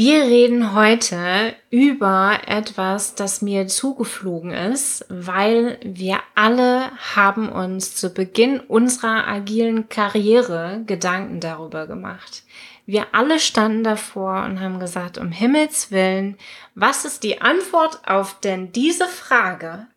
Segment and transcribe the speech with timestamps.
[0.00, 8.10] Wir reden heute über etwas, das mir zugeflogen ist, weil wir alle haben uns zu
[8.10, 12.44] Beginn unserer agilen Karriere Gedanken darüber gemacht.
[12.86, 16.38] Wir alle standen davor und haben gesagt, um Himmels willen,
[16.76, 19.88] was ist die Antwort auf denn diese Frage?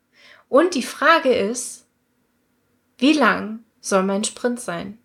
[0.50, 1.86] Und die Frage ist,
[2.98, 4.98] wie lang soll mein Sprint sein?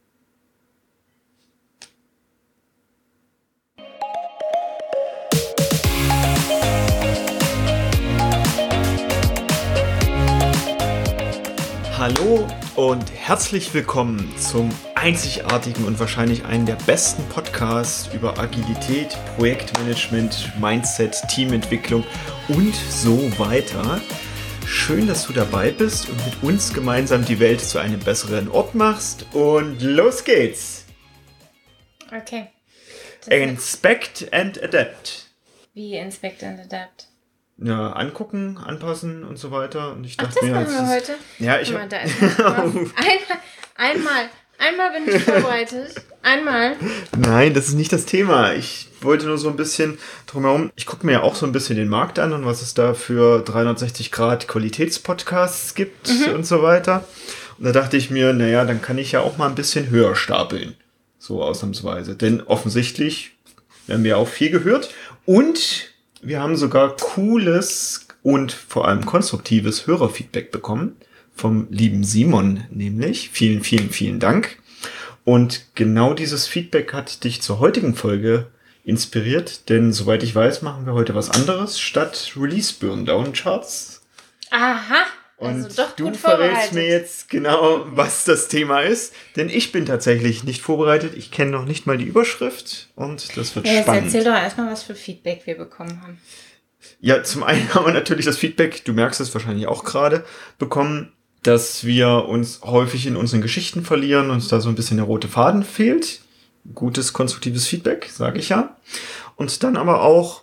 [11.99, 20.53] Hallo und herzlich willkommen zum einzigartigen und wahrscheinlich einen der besten Podcasts über Agilität, Projektmanagement,
[20.61, 22.05] Mindset, Teamentwicklung
[22.49, 24.03] und so weiter.
[24.67, 28.75] Schön, dass du dabei bist und mit uns gemeinsam die Welt zu einem besseren Ort
[28.75, 29.25] machst.
[29.33, 30.85] Und los geht's!
[32.14, 32.48] Okay.
[33.31, 35.31] Inspect and Adapt.
[35.72, 37.08] Wie Inspect and Adapt?
[37.58, 39.92] Ja, angucken, anpassen und so weiter.
[39.92, 41.12] Und ich Ach, dachte das mir, machen wir ist- heute.
[41.38, 41.96] Ja, ich mal, da
[42.46, 42.90] einmal,
[43.76, 45.94] einmal, einmal bin ich vorbereitet.
[46.22, 46.74] Einmal.
[47.16, 48.52] Nein, das ist nicht das Thema.
[48.54, 50.72] Ich wollte nur so ein bisschen drumherum.
[50.74, 52.94] Ich gucke mir ja auch so ein bisschen den Markt an und was es da
[52.94, 57.04] für 360 Grad Qualitätspodcasts gibt und so weiter.
[57.58, 60.16] Und da dachte ich mir, naja, dann kann ich ja auch mal ein bisschen höher
[60.16, 60.74] stapeln.
[61.18, 62.16] So ausnahmsweise.
[62.16, 63.32] Denn offensichtlich
[63.86, 64.91] werden wir auch viel gehört.
[65.26, 65.91] Und
[66.27, 70.96] wir haben sogar cooles und vor allem konstruktives Hörerfeedback bekommen.
[71.32, 73.30] Vom lieben Simon nämlich.
[73.30, 74.58] Vielen, vielen, vielen Dank.
[75.24, 78.47] Und genau dieses Feedback hat dich zur heutigen Folge
[78.84, 84.02] inspiriert, denn soweit ich weiß, machen wir heute was anderes statt Release Burndown Charts.
[84.50, 85.04] Aha.
[85.38, 90.44] Und Also du verrätst mir jetzt genau, was das Thema ist, denn ich bin tatsächlich
[90.44, 91.12] nicht vorbereitet.
[91.14, 94.04] Ich kenne noch nicht mal die Überschrift und das wird Ja, jetzt spannend.
[94.06, 96.18] erzähl doch erstmal, was für Feedback wir bekommen haben.
[97.00, 100.24] Ja, zum einen haben wir natürlich das Feedback, du merkst es wahrscheinlich auch gerade,
[100.58, 105.06] bekommen, dass wir uns häufig in unseren Geschichten verlieren, uns da so ein bisschen der
[105.06, 106.20] rote Faden fehlt.
[106.75, 108.76] Gutes, konstruktives Feedback, sage ich ja.
[109.36, 110.42] Und dann aber auch,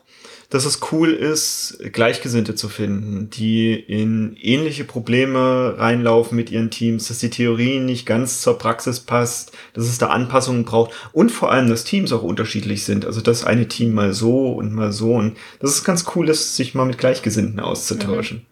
[0.54, 7.08] dass es cool ist, Gleichgesinnte zu finden, die in ähnliche Probleme reinlaufen mit ihren Teams,
[7.08, 11.52] dass die Theorie nicht ganz zur Praxis passt, dass es da Anpassungen braucht und vor
[11.52, 13.06] allem, dass Teams auch unterschiedlich sind.
[13.06, 16.56] Also, dass eine Team mal so und mal so und dass es ganz cool ist,
[16.56, 18.46] sich mal mit Gleichgesinnten auszutauschen.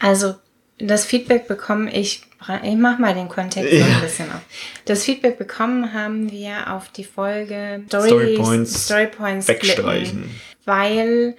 [0.00, 0.34] Also,
[0.78, 2.22] das Feedback bekommen, ich,
[2.64, 3.86] ich mach mal den Kontext so Ja.
[3.86, 4.40] ein bisschen auf.
[4.86, 10.06] Das Feedback bekommen haben wir auf die Folge Stories, Story Points Story Points Wegstreichen.
[10.24, 11.36] splitten, weil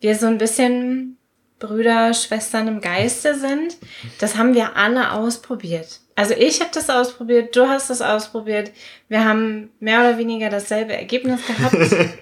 [0.00, 1.18] wir so ein bisschen
[1.58, 3.76] Brüder, Schwestern im Geiste sind.
[4.20, 6.00] Das haben wir alle ausprobiert.
[6.14, 8.72] Also ich habe das ausprobiert, du hast das ausprobiert.
[9.08, 11.76] Wir haben mehr oder weniger dasselbe Ergebnis gehabt.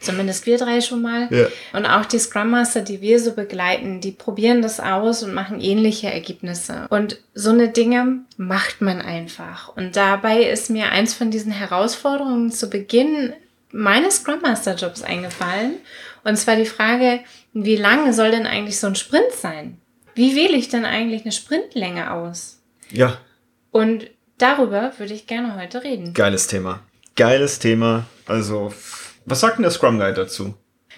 [0.00, 1.28] Zumindest wir drei schon mal.
[1.30, 1.46] Ja.
[1.72, 5.60] Und auch die Scrum Master, die wir so begleiten, die probieren das aus und machen
[5.60, 6.86] ähnliche Ergebnisse.
[6.90, 9.76] Und so eine Dinge macht man einfach.
[9.76, 13.32] Und dabei ist mir eins von diesen Herausforderungen zu Beginn
[13.72, 15.76] meines Scrum Master Jobs eingefallen.
[16.24, 17.20] Und zwar die Frage,
[17.52, 19.80] wie lange soll denn eigentlich so ein Sprint sein?
[20.14, 22.60] Wie wähle ich denn eigentlich eine Sprintlänge aus?
[22.90, 23.18] Ja,
[23.70, 24.08] Und
[24.38, 26.14] darüber würde ich gerne heute reden.
[26.14, 26.80] geiles Thema.
[27.16, 28.06] Geiles Thema.
[28.26, 28.72] Also,
[29.26, 30.54] was sagt denn der Scrum Guide dazu?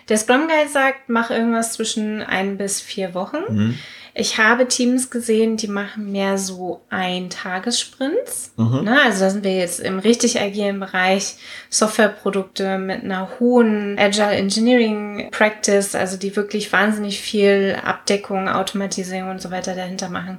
[0.09, 3.39] Der Scrum Guide sagt, mach irgendwas zwischen ein bis vier Wochen.
[3.49, 3.79] Mhm.
[4.15, 8.53] Ich habe Teams gesehen, die machen mehr so Ein-Tagessprints.
[8.56, 8.84] Mhm.
[8.84, 11.37] Ne, also da sind wir jetzt im richtig agilen Bereich
[11.69, 19.43] Softwareprodukte mit einer hohen Agile Engineering Practice, also die wirklich wahnsinnig viel Abdeckung, Automatisierung und
[19.43, 20.38] so weiter dahinter machen.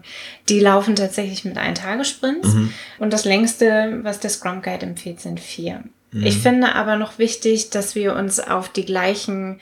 [0.49, 2.49] Die laufen tatsächlich mit Ein-Tagessprints.
[2.49, 2.73] Mhm.
[2.99, 5.83] Und das längste, was der Scrum Guide empfiehlt, sind vier.
[6.11, 6.23] Mhm.
[6.23, 9.59] Ich finde aber noch wichtig, dass wir uns auf die gleichen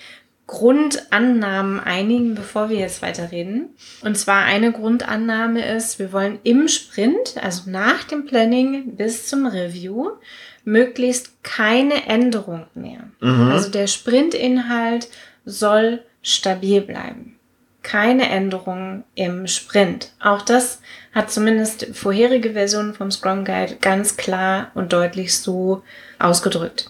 [0.50, 3.70] Grundannahmen einigen, bevor wir jetzt weiterreden.
[4.02, 9.46] Und zwar eine Grundannahme ist, wir wollen im Sprint, also nach dem Planning bis zum
[9.46, 10.10] Review,
[10.66, 13.02] möglichst keine Änderung mehr.
[13.22, 13.52] Mhm.
[13.52, 15.08] Also der Sprintinhalt
[15.46, 17.38] soll stabil bleiben.
[17.84, 20.14] Keine Änderungen im Sprint.
[20.20, 20.82] Auch das
[21.14, 25.84] hat zumindest vorherige Versionen vom Scrum Guide ganz klar und deutlich so
[26.18, 26.90] ausgedrückt.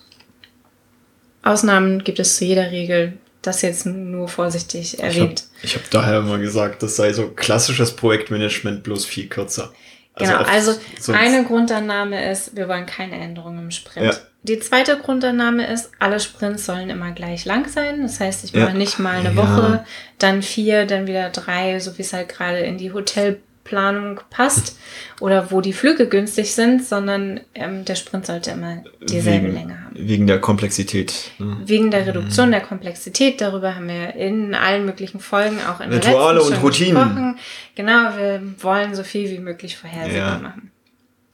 [1.44, 3.18] Ausnahmen gibt es zu jeder Regel.
[3.42, 5.46] Das jetzt nur vorsichtig Ich habe erwähnt.
[5.64, 9.72] hab daher immer gesagt, das sei so klassisches Projektmanagement, bloß viel kürzer.
[10.18, 10.74] genau, auf- also
[11.14, 14.06] eine Grundannahme ist, wir wollen keine Änderungen im Sprint.
[14.14, 14.20] Ja.
[14.44, 18.02] Die zweite Grundannahme ist, alle Sprints sollen immer gleich lang sein.
[18.02, 18.66] Das heißt, ich Ja.
[18.66, 19.36] mache nicht mal eine Ja.
[19.38, 19.86] Woche,
[20.18, 24.78] dann vier, dann wieder drei, so wie es halt gerade in die Hotelplanung Flugplanung passt
[25.20, 29.84] oder wo die Flüge günstig sind, sondern ähm, der Sprint sollte immer dieselbe wegen, Länge
[29.84, 29.96] haben.
[29.96, 31.32] Wegen der Komplexität.
[31.38, 31.58] Ne?
[31.66, 36.00] Wegen der Reduktion der Komplexität, darüber haben wir in allen möglichen Folgen auch in der
[36.04, 36.96] Rituale und Routinen.
[36.96, 37.40] gesprochen.
[37.76, 40.40] Genau, wir wollen so viel wie möglich vorhersehbar Ja.
[40.40, 40.72] machen.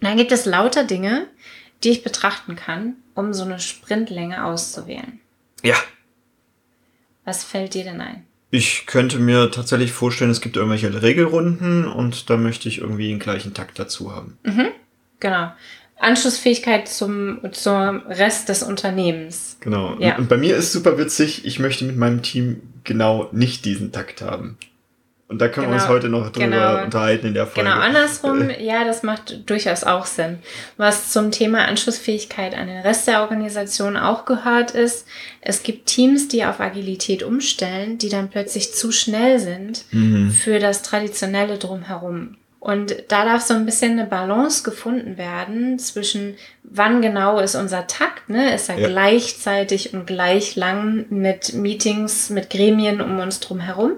[0.02, 1.28] Dann gibt es lauter Dinge,
[1.84, 5.20] die ich betrachten kann, um so eine Sprintlänge auszuwählen.
[5.64, 5.76] Ja.
[7.24, 8.26] Was fällt dir denn ein?
[8.56, 13.20] Ich könnte mir tatsächlich vorstellen, es gibt irgendwelche Regelrunden und da möchte ich irgendwie einen
[13.20, 14.38] gleichen Takt dazu haben.
[15.20, 15.52] Genau.
[16.00, 19.58] Anschlussfähigkeit zum, zum Rest des Unternehmens.
[19.60, 19.98] Genau.
[20.00, 20.18] Ja.
[20.18, 24.22] Und bei mir ist super witzig, ich möchte mit meinem Team genau nicht diesen Takt
[24.22, 24.58] haben.
[25.28, 25.94] Und da können wir uns Genau.
[25.96, 26.84] heute noch drüber Genau.
[26.84, 27.68] unterhalten in der Folge.
[27.68, 30.38] Genau, andersrum, ja, das macht durchaus auch Sinn.
[30.78, 35.08] Was zum Thema Anschlussfähigkeit an den Rest der Organisation auch gehört ist,
[35.42, 40.30] es gibt Teams, die auf Agilität umstellen, die dann plötzlich zu schnell sind Mhm.
[40.30, 42.38] für das traditionelle drumherum.
[42.60, 47.86] Und da darf so ein bisschen eine Balance gefunden werden zwischen, wann genau ist unser
[47.88, 48.54] Takt, ne?
[48.56, 48.88] Ist er Ja.
[48.88, 53.92] gleichzeitig und gleich lang mit Meetings, mit Gremien um uns drum herum?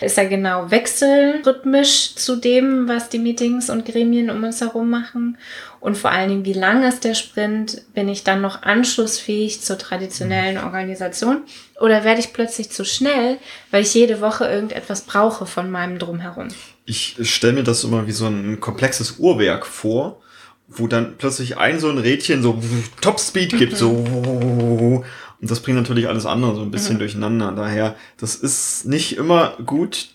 [0.00, 5.38] Ist er genau wechselrhythmisch zu dem, was die Meetings und Gremien um uns herum machen?
[5.80, 7.82] Und vor allen Dingen, wie lang ist der Sprint?
[7.94, 11.42] Bin ich dann noch anschlussfähig zur traditionellen Organisation?
[11.80, 13.38] Oder werde ich plötzlich zu schnell,
[13.70, 16.48] weil ich jede Woche irgendetwas brauche von meinem Drumherum?
[16.84, 20.20] Ich stelle mir das immer wie so ein komplexes Uhrwerk vor,
[20.66, 22.60] wo dann plötzlich ein so ein Rädchen so
[23.00, 25.04] Topspeed gibt, so
[25.40, 27.52] und das bringt natürlich alles andere so ein bisschen durcheinander.
[27.52, 30.08] Daher, das ist nicht immer gut,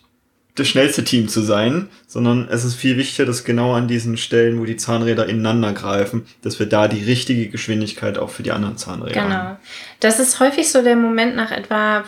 [0.56, 4.60] das schnellste Team zu sein, sondern es ist viel wichtiger, dass genau an diesen Stellen,
[4.60, 8.78] wo die Zahnräder ineinander greifen, dass wir da die richtige Geschwindigkeit auch für die anderen
[8.78, 9.30] Zahnräder haben.
[9.30, 9.58] Genau.
[10.00, 12.04] Das ist häufig so der Moment nach etwa,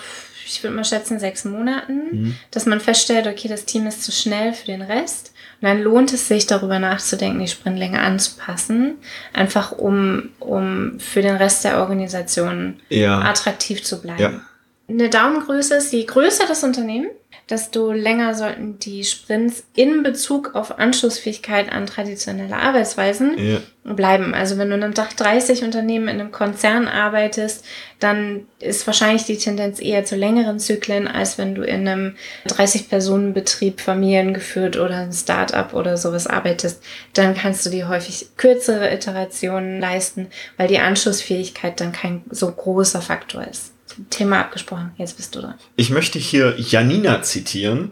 [0.46, 4.54] ich würde mal schätzen, sechs Monaten, dass man feststellt, okay, das Team ist zu schnell
[4.54, 5.32] für den Rest.
[5.62, 8.96] Und dann lohnt es sich, darüber nachzudenken, die Sprintlänge anzupassen,
[9.34, 13.22] einfach um, um für den Rest der Organisation Ja.
[13.22, 14.22] attraktiv zu bleiben.
[14.22, 14.42] Ja.
[14.88, 17.10] Eine Daumengröße ist, je größer das Unternehmen,
[17.50, 23.60] desto länger sollten die Sprints in Bezug auf Anschlussfähigkeit an traditionelle Arbeitsweisen Ja.
[23.84, 24.34] bleiben.
[24.34, 27.64] Also wenn du in einem Dach 30 Unternehmen in einem Konzern arbeitest,
[28.00, 32.16] dann ist wahrscheinlich die Tendenz eher zu längeren Zyklen, als wenn du in einem
[32.48, 36.82] 30-Personen-Betrieb, familiengeführt oder ein Start-up oder sowas arbeitest.
[37.14, 40.28] Dann kannst du dir häufig kürzere Iterationen leisten,
[40.58, 43.75] weil die Anschlussfähigkeit dann kein so großer Faktor ist.
[44.10, 45.56] Thema abgesprochen, jetzt bist du dran.
[45.76, 47.92] Ich möchte hier Janina zitieren.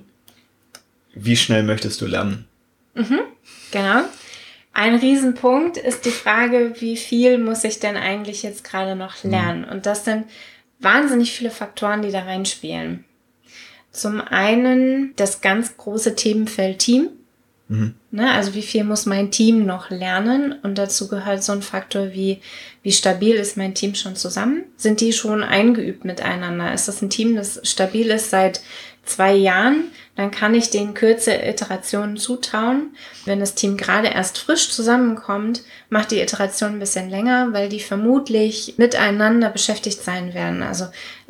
[1.14, 2.46] Wie schnell möchtest du lernen?
[3.72, 4.02] Genau.
[4.74, 9.66] Ein Riesenpunkt ist die Frage, wie viel muss ich denn eigentlich jetzt gerade noch lernen?
[9.66, 10.26] Und das sind
[10.80, 13.06] wahnsinnig viele Faktoren, die da reinspielen.
[13.92, 17.10] Zum einen das ganz große Themenfeld Team.
[18.12, 20.54] Ne, also wie viel muss mein Team noch lernen?
[20.64, 22.40] Und dazu gehört so ein Faktor wie,
[22.84, 24.66] wie stabil ist mein Team schon zusammen?
[24.76, 26.74] Sind die schon eingeübt miteinander?
[26.74, 28.62] Ist das ein Team, das stabil ist seit
[29.06, 29.86] zwei Jahren?
[30.16, 32.96] Dann kann ich denen kürzere Iterationen zutrauen.
[33.26, 37.80] Wenn das Team gerade erst frisch zusammenkommt, macht die Iteration ein bisschen länger, weil die
[37.80, 40.62] vermutlich miteinander beschäftigt sein werden.
[40.62, 40.86] Also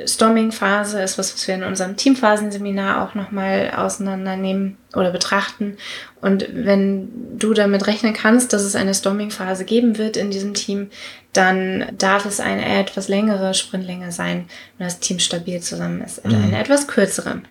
[0.06, 5.78] Storming-Phase ist was, was wir in unserem Teamphasenseminar auch nochmal auseinandernehmen oder betrachten.
[6.20, 10.90] Und wenn du damit rechnen kannst, dass es eine Storming-Phase geben wird in diesem Team,
[11.32, 16.24] dann darf es eine etwas längere Sprintlänge sein, wenn das Team stabil zusammen ist.
[16.26, 17.42] Oder eine etwas kürzere.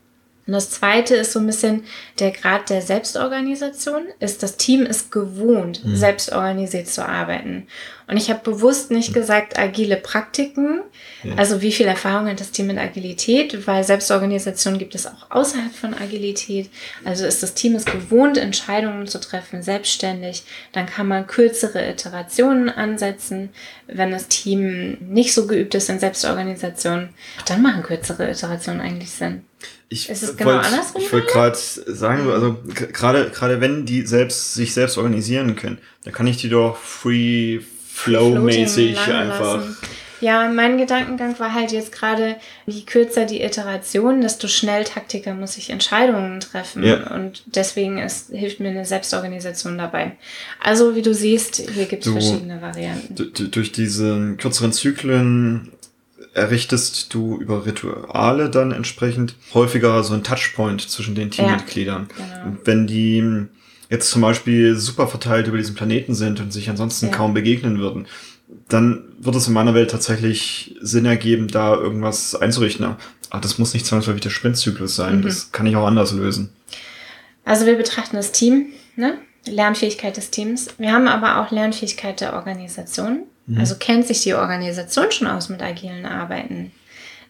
[0.46, 1.84] Und das zweite ist so ein bisschen
[2.18, 4.06] der Grad der Selbstorganisation.
[4.18, 7.68] Ist das Team ist gewohnt, selbstorganisiert zu arbeiten.
[8.12, 10.82] Und ich habe bewusst nicht gesagt agile Praktiken.
[11.38, 13.66] Also wie viel Erfahrung hat das Team mit Agilität?
[13.66, 16.68] Weil Selbstorganisation gibt es auch außerhalb von Agilität.
[17.06, 20.42] Also ist das Team es gewohnt, Entscheidungen zu treffen, selbstständig.
[20.72, 23.48] Dann kann man kürzere Iterationen ansetzen.
[23.86, 27.08] Wenn das Team nicht so geübt ist in Selbstorganisation,
[27.46, 29.44] dann machen kürzere Iterationen eigentlich Sinn.
[29.88, 33.86] Ich Ist es genau wollt- andersrum, Ich wollte gerade sagen, also g- gerade gerade wenn
[33.86, 37.60] die selbst sich selbst organisieren können, dann kann ich die doch free
[38.04, 39.54] flow mäßig Floating lange einfach.
[39.56, 39.76] lassen.
[40.20, 45.70] Ja, mein Gedankengang war halt jetzt gerade, je kürzer die Iteration, desto schnelltaktiker muss ich
[45.70, 46.84] Entscheidungen treffen.
[46.84, 47.12] Ja.
[47.12, 50.12] Und deswegen ist, hilft mir eine Selbstorganisation dabei.
[50.60, 53.32] Also, wie du siehst, hier gibt es verschiedene Varianten.
[53.50, 55.72] Durch diese kürzeren Zyklen
[56.34, 62.06] errichtest du über Rituale dann entsprechend häufiger so einen Touchpoint zwischen den Teammitgliedern.
[62.16, 62.44] genau.
[62.46, 63.48] Und Wenn die
[63.92, 67.12] jetzt zum Beispiel super verteilt über diesen Planeten sind und sich ansonsten Ja.
[67.12, 68.06] kaum begegnen würden,
[68.68, 72.96] dann wird es in meiner Welt tatsächlich Sinn ergeben, da irgendwas einzurichten.
[73.30, 75.18] Aber das muss nicht zwangsläufig der Sprintzyklus sein.
[75.18, 75.22] Mhm.
[75.22, 76.50] Das kann ich auch anders lösen.
[77.44, 79.18] Also, wir betrachten das Team, ne?
[79.46, 80.68] Lernfähigkeit des Teams.
[80.78, 83.24] Wir haben aber auch Lernfähigkeit der Organisation.
[83.46, 83.58] Mhm.
[83.58, 86.70] Also kennt sich die Organisation schon aus mit agilen Arbeiten.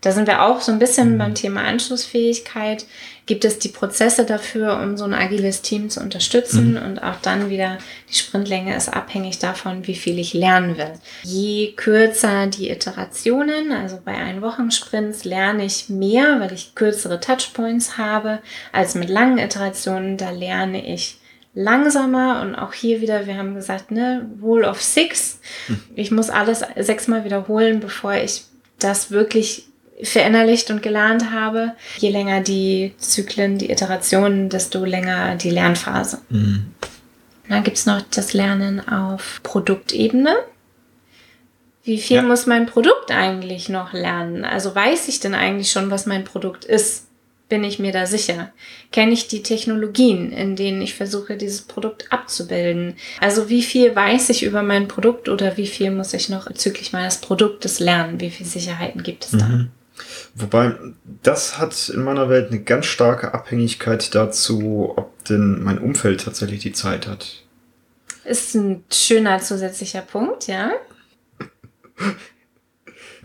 [0.03, 1.19] Da sind wir auch so ein bisschen mhm.
[1.19, 2.85] beim Thema Anschlussfähigkeit.
[3.25, 6.73] Gibt es die Prozesse dafür, um so ein agiles Team zu unterstützen?
[6.73, 6.83] Mhm.
[6.83, 7.79] Und auch dann wieder,
[8.11, 10.93] die Sprintlänge ist abhängig davon, wie viel ich lernen will.
[11.23, 18.41] Je kürzer die Iterationen, also bei Ein-Wochen-Sprints lerne ich mehr, weil ich kürzere Touchpoints habe,
[18.73, 20.17] als mit langen Iterationen.
[20.17, 21.21] Da lerne ich
[21.55, 25.39] langsamer und auch hier wieder, wir haben gesagt, ne, Rule of Six.
[25.69, 25.81] Hm.
[25.95, 28.43] Ich muss alles sechsmal wiederholen, bevor ich
[28.81, 29.67] das wirklich
[30.01, 31.73] verinnerlicht und gelernt habe.
[31.99, 36.19] Je länger die Zyklen, die Iterationen, desto länger die Lernphase.
[36.29, 36.67] Mhm.
[37.49, 40.37] Dann gibt es noch das Lernen auf Produktebene.
[41.85, 42.23] Wie viel ja.
[42.23, 44.45] muss mein Produkt eigentlich noch lernen?
[44.45, 47.09] Also weiß ich denn eigentlich schon, was mein Produkt ist?
[47.49, 48.51] Bin ich mir da sicher?
[48.93, 52.95] Kenne ich die Technologien, in denen ich versuche, dieses Produkt abzubilden?
[53.21, 56.93] Also wie viel weiß ich über mein Produkt oder wie viel muss ich noch bezüglich
[56.93, 58.21] meines Produktes lernen?
[58.21, 59.45] Wie viele Sicherheiten gibt es da?
[59.45, 59.71] Mhm.
[60.35, 60.75] Wobei,
[61.23, 66.61] das hat in meiner Welt eine ganz starke Abhängigkeit dazu, ob denn mein Umfeld tatsächlich
[66.61, 67.43] die Zeit hat.
[68.25, 70.73] Ist ein schöner zusätzlicher Punkt, ja.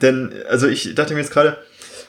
[0.01, 1.57] denn, also ich dachte mir jetzt gerade,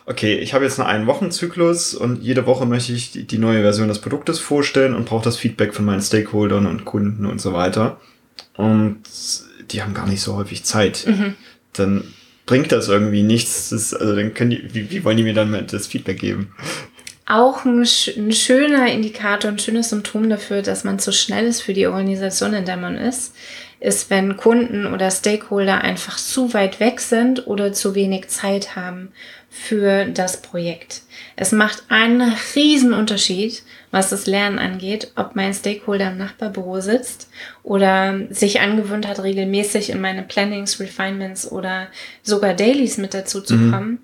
[0.07, 4.01] okay, ich habe jetzt einen Ein-Wochen-Zyklus und jede Woche möchte ich die, neue Version des
[4.01, 8.01] Produktes vorstellen und brauche das Feedback von meinen Stakeholdern und Kunden und so weiter.
[8.57, 9.03] Und
[9.71, 11.05] die haben gar nicht so häufig Zeit.
[11.07, 11.35] Mhm.
[11.75, 12.15] Dann
[12.49, 13.69] bringt das irgendwie nichts.
[13.69, 16.53] Das, also dann können die, wie, wie wollen die mir dann das Feedback geben?
[17.27, 21.75] Auch ein, ein schöner Indikator, ein schönes Symptom dafür, dass man zu schnell ist für
[21.75, 23.35] die Organisation, in der man ist,
[23.81, 29.13] ist, wenn Kunden oder Stakeholder einfach zu weit weg sind oder zu wenig Zeit haben
[29.51, 31.03] für das Projekt.
[31.37, 37.31] Es macht einen riesen Unterschied, was das Lernen angeht, ob mein Stakeholder im Nachbarbüro sitzt
[37.63, 41.87] oder sich angewöhnt hat, regelmäßig in meine Plannings, Refinements oder
[42.23, 43.73] sogar Dailies mit dazu zu mhm.
[43.73, 43.99] kommen.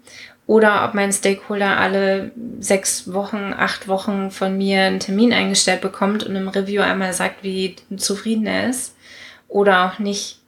[0.47, 6.23] Oder ob mein Stakeholder alle sechs Wochen, acht Wochen von mir einen Termin eingestellt bekommt
[6.23, 8.93] und im Review einmal sagt, wie zufrieden er ist.
[9.54, 10.40] Oder auch nicht.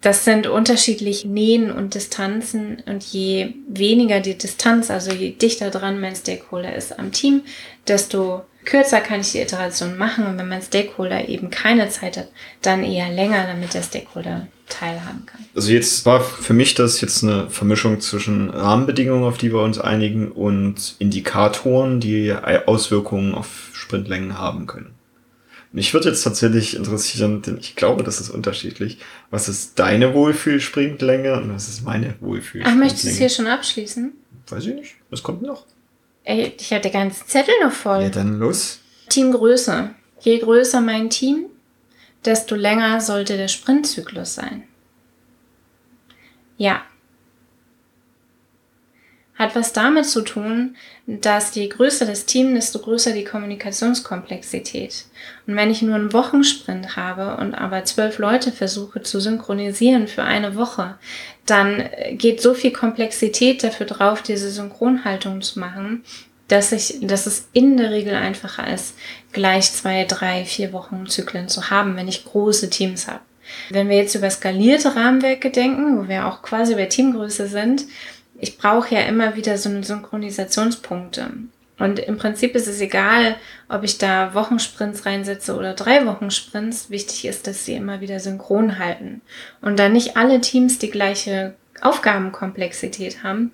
[0.00, 6.00] Das sind unterschiedlich Nähen und Distanzen und je weniger die Distanz, also je dichter dran
[6.00, 7.42] mein Stakeholder ist am Team,
[7.86, 12.28] desto kürzer kann ich die Iteration machen und wenn mein Stakeholder eben keine Zeit hat,
[12.62, 15.44] dann eher länger, damit der Stakeholder teilhaben kann.
[15.54, 19.78] Also jetzt war für mich das jetzt eine Vermischung zwischen Rahmenbedingungen, auf die wir uns
[19.78, 24.94] einigen und Indikatoren, die Auswirkungen auf Sprintlängen haben können.
[25.72, 28.98] Mich würde jetzt tatsächlich interessieren, denn ich glaube, das ist unterschiedlich.
[29.30, 32.76] Was ist deine Wohlfühlsprintlänge und was ist meine Wohlfühlsprintlänge?
[32.76, 34.12] Ach, möchtest du es hier schon abschließen?
[34.48, 34.94] Weiß ich nicht.
[35.10, 35.64] Was kommt noch?
[36.24, 38.02] Ey, ich hatte den ganzen Zettel noch voll.
[38.02, 38.80] Ja, dann los.
[39.08, 39.90] Teamgröße.
[40.20, 41.46] Je größer mein Team,
[42.24, 44.64] desto länger sollte der Sprintzyklus sein.
[46.58, 46.82] Ja,
[49.40, 55.06] hat was damit zu tun, dass je größer das Team, desto größer die Kommunikationskomplexität.
[55.46, 60.24] Und wenn ich nur einen Wochensprint habe und aber zwölf Leute versuche zu synchronisieren für
[60.24, 60.96] eine Woche,
[61.46, 66.04] dann geht so viel Komplexität dafür drauf, diese Synchronhaltung zu machen,
[66.48, 68.94] dass ich, dass es in der Regel einfacher ist,
[69.32, 73.20] gleich zwei, drei, vier Wochen Zyklen zu haben, wenn ich große Teams habe.
[73.70, 77.86] Wenn wir jetzt über skalierte Rahmenwerke denken, wo wir auch quasi bei Teamgröße sind,
[78.40, 81.30] ich brauche ja immer wieder so eine Synchronisationspunkte.
[81.78, 83.36] Und im Prinzip ist es egal,
[83.68, 86.90] ob ich da Wochensprints reinsetze oder drei Wochensprints.
[86.90, 89.22] Wichtig ist, dass sie immer wieder synchron halten.
[89.62, 93.52] Und da nicht alle Teams die gleiche Aufgabenkomplexität haben,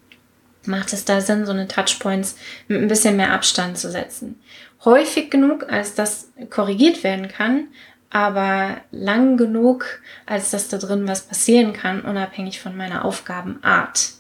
[0.65, 4.41] macht es da Sinn, so eine Touchpoints mit ein bisschen mehr Abstand zu setzen.
[4.85, 7.69] Häufig genug, als das korrigiert werden kann,
[8.11, 14.17] aber lang genug, als dass da drin was passieren kann, unabhängig von meiner Aufgabenart.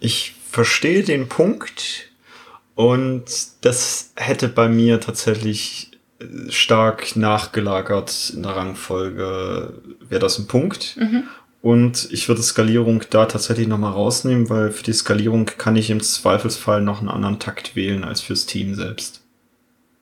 [0.00, 2.10] Ich verstehe den Punkt
[2.74, 3.24] und
[3.62, 5.90] das hätte bei mir tatsächlich
[6.20, 9.74] äh, stark nachgelagert in der Rangfolge,
[10.08, 10.96] wäre das ein Punkt.
[10.98, 11.24] Mhm.
[11.62, 16.00] Und ich würde Skalierung da tatsächlich nochmal rausnehmen, weil für die Skalierung kann ich im
[16.00, 19.22] Zweifelsfall noch einen anderen Takt wählen als fürs Team selbst.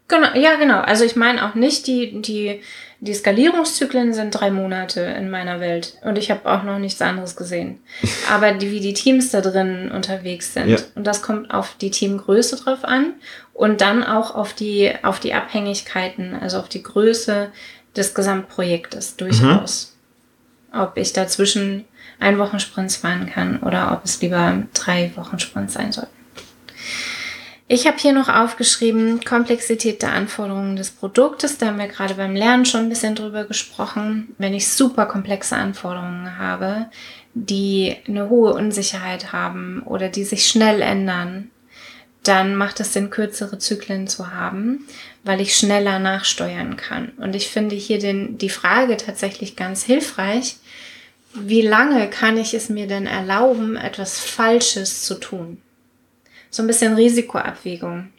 [0.08, 0.80] Genau, ja, genau.
[0.80, 2.60] Also ich meine auch nicht die, die
[3.04, 7.36] die Skalierungszyklen sind drei Monate in meiner Welt und ich habe auch noch nichts anderes
[7.36, 7.80] gesehen.
[8.30, 10.68] Aber die, wie die Teams da drin unterwegs sind.
[10.68, 10.78] Ja.
[10.94, 13.12] Und das kommt auf die Teamgröße drauf an
[13.52, 17.50] und dann auch auf die, auf die Abhängigkeiten, also auf die Größe
[17.94, 19.94] des Gesamtprojektes durchaus.
[20.72, 20.80] Mhm.
[20.80, 21.84] Ob ich dazwischen
[22.18, 26.23] ein Wochensprints fahren kann oder ob es lieber drei Wochensprints sein sollten.
[27.66, 31.56] Ich habe hier noch aufgeschrieben, Komplexität der Anforderungen des Produktes.
[31.56, 34.34] Da haben wir gerade beim Lernen schon ein bisschen drüber gesprochen.
[34.36, 36.86] Wenn ich super komplexe Anforderungen habe,
[37.32, 41.50] die eine hohe Unsicherheit haben oder die sich schnell ändern,
[42.22, 44.86] dann macht es Sinn, kürzere Zyklen zu haben,
[45.24, 47.12] weil ich schneller nachsteuern kann.
[47.16, 50.56] Und ich finde hier den, die Frage tatsächlich ganz hilfreich.
[51.32, 55.60] Wie lange kann ich es mir denn erlauben, etwas Falsches zu tun?
[56.54, 58.12] So ein bisschen Risikoabwägung.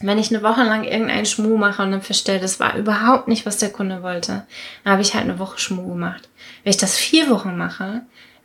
[0.00, 3.46] Wenn ich eine Woche lang irgendeinen Schmuh mache und dann feststelle, das war überhaupt nicht,
[3.46, 4.48] was der Kunde wollte,
[4.82, 6.28] dann habe ich halt eine Woche Schmuh gemacht.
[6.64, 8.02] Wenn ich das vier Wochen mache,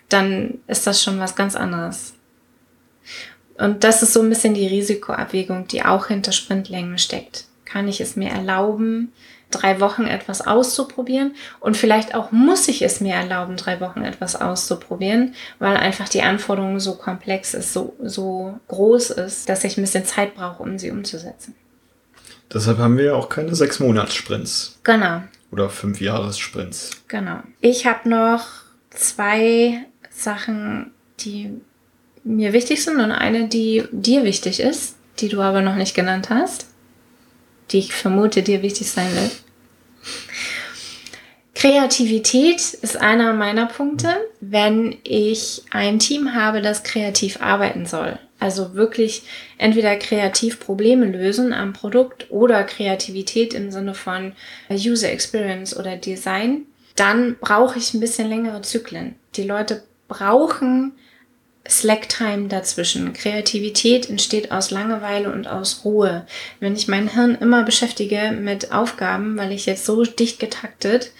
[0.07, 2.13] dann ist das schon was ganz anderes.
[3.57, 7.45] Und das ist so ein bisschen die Risikoabwägung, die auch hinter Sprintlängen steckt.
[7.65, 9.13] Kann ich es mir erlauben,
[9.53, 11.35] drei Wochen etwas auszuprobieren?
[11.59, 16.21] Und vielleicht auch muss ich es mir erlauben, drei Wochen etwas auszuprobieren, weil einfach die
[16.21, 20.77] Anforderung so komplex ist, so, so groß ist, dass ich ein bisschen Zeit brauche, um
[20.77, 21.55] sie umzusetzen.
[22.53, 24.79] Deshalb haben wir ja auch keine sechs Monats-Sprints.
[24.83, 25.23] Genau.
[25.51, 26.91] Oder fünf Jahres-Sprints.
[27.07, 27.39] Genau.
[27.61, 28.45] Ich habe noch
[28.91, 31.61] zwei Sachen, die
[32.23, 36.29] mir wichtig sind und eine, die dir wichtig ist, die du aber noch nicht genannt
[36.29, 36.67] hast,
[37.71, 39.31] die ich vermute dir wichtig sein wird.
[41.63, 44.09] Kreativität ist einer meiner Punkte,
[44.41, 48.19] wenn ich ein Team habe, das kreativ arbeiten soll.
[48.37, 49.23] Also wirklich
[49.57, 54.33] entweder kreativ Probleme lösen am Produkt oder Kreativität im Sinne von
[54.69, 56.63] User Experience oder Design,
[56.97, 59.15] dann brauche ich ein bisschen längere Zyklen.
[59.37, 60.91] Die Leute brauchen
[61.65, 63.13] Slack-Time dazwischen.
[63.13, 66.27] Kreativität entsteht aus Langeweile und aus Ruhe.
[66.59, 71.11] Wenn ich mein Hirn immer beschäftige mit Aufgaben, weil ich jetzt so dicht getaktet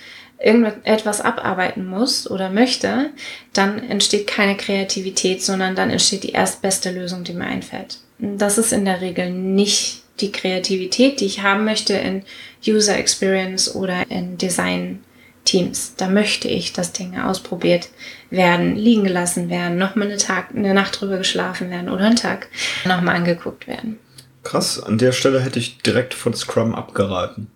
[0.43, 3.11] irgendetwas abarbeiten muss oder möchte,
[3.53, 7.99] dann entsteht keine Kreativität, sondern dann entsteht die erstbeste Lösung, die mir einfällt.
[8.19, 12.23] Das ist in der Regel nicht die Kreativität, die ich haben möchte in
[12.67, 15.03] User Experience oder in Design
[15.45, 15.95] Teams.
[15.97, 17.89] Da möchte ich, dass Dinge ausprobiert
[18.29, 20.17] werden, liegen gelassen werden, nochmal eine,
[20.55, 22.47] eine Nacht drüber geschlafen werden oder einen Tag
[22.85, 23.99] nochmal angeguckt werden.
[24.43, 27.49] Krass, an der Stelle hätte ich direkt von Scrum abgeraten.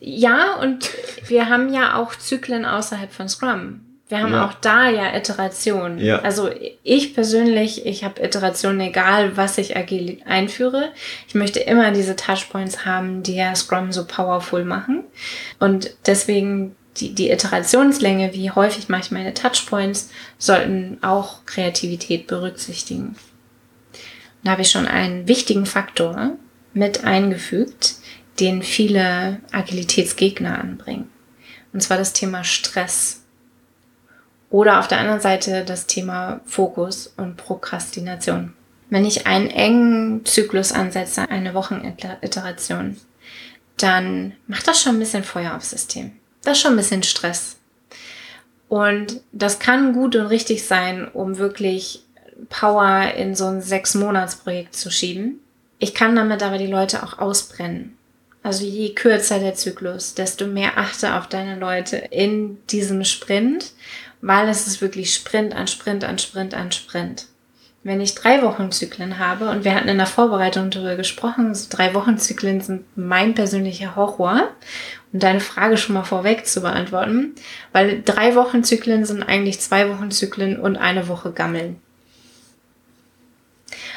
[0.00, 0.90] Ja, und
[1.28, 3.80] wir haben ja auch Zyklen außerhalb von Scrum.
[4.08, 4.44] Wir haben ja.
[4.44, 5.98] auch da ja Iterationen.
[5.98, 6.18] Ja.
[6.20, 6.50] Also
[6.82, 10.90] ich persönlich, ich habe Iterationen, egal was ich agil einführe.
[11.28, 15.04] Ich möchte immer diese Touchpoints haben, die ja Scrum so powerful machen.
[15.60, 23.14] Und deswegen die, die Iterationslänge, wie häufig mache ich meine Touchpoints, sollten auch Kreativität berücksichtigen.
[24.42, 26.32] Da habe ich schon einen wichtigen Faktor
[26.72, 27.94] mit eingefügt,
[28.40, 31.10] den viele Agilitätsgegner anbringen.
[31.72, 33.22] Und zwar das Thema Stress.
[34.50, 38.54] Oder auf der anderen Seite das Thema Fokus und Prokrastination.
[38.88, 42.96] Wenn ich einen engen Zyklus ansetze, eine Wocheniteration,
[43.76, 46.12] dann macht das schon ein bisschen Feuer aufs System.
[46.42, 47.56] Das ist schon ein bisschen Stress.
[48.68, 52.04] Und das kann gut und richtig sein, um wirklich
[52.48, 55.40] Power in so ein Sechs-Monats-Projekt zu schieben.
[55.78, 57.96] Ich kann damit aber die Leute auch ausbrennen.
[58.42, 63.72] Also je kürzer der Zyklus, desto mehr achte auf deine Leute in diesem Sprint,
[64.22, 67.26] weil es ist wirklich Sprint an Sprint an Sprint an Sprint.
[67.82, 71.94] Wenn ich drei Wochenzyklen habe, und wir hatten in der Vorbereitung darüber gesprochen, so drei
[71.94, 74.48] Wochenzyklen sind mein persönlicher Horror,
[75.12, 77.34] um deine Frage schon mal vorweg zu beantworten,
[77.72, 81.80] weil drei Wochenzyklen sind eigentlich zwei Wochenzyklen und eine Woche Gammeln.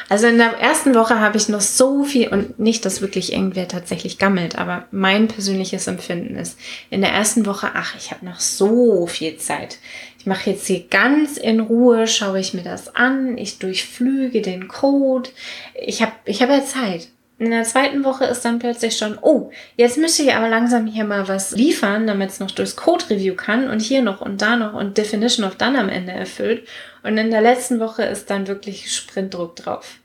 [0.10, 3.68] Also in der ersten Woche habe ich noch so viel und nicht, dass wirklich irgendwer
[3.68, 6.58] tatsächlich gammelt, aber mein persönliches Empfinden ist,
[6.90, 9.78] in der ersten Woche, ach, ich habe noch so viel Zeit.
[10.20, 14.68] Ich mache jetzt hier ganz in Ruhe, schaue ich mir das an, ich durchflüge den
[14.68, 15.30] Code.
[15.74, 17.08] Ich habe ich hab ja Zeit.
[17.44, 21.04] In der zweiten Woche ist dann plötzlich schon, oh, jetzt müsste ich aber langsam hier
[21.04, 24.74] mal was liefern, damit es noch durchs Code-Review kann und hier noch und da noch
[24.74, 26.66] und Definition of Done am Ende erfüllt.
[27.04, 29.98] Und in der letzten Woche ist dann wirklich Sprintdruck drauf.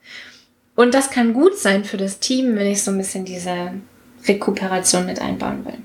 [0.75, 3.71] Und das kann gut sein für das Team, wenn ich so ein bisschen diese
[4.27, 5.79] Rekuperation mit einbauen will.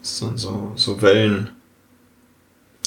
[0.00, 1.50] So, so, so Wellen.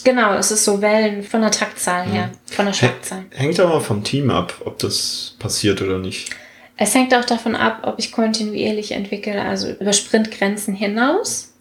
[0.05, 3.25] Genau, es ist so Wellen von der Taktzahl her, von der Schlagzahl.
[3.31, 6.33] Hängt aber vom Team ab, ob das passiert oder nicht.
[6.77, 11.53] Es hängt auch davon ab, ob ich kontinuierlich entwickle, also über Sprintgrenzen hinaus,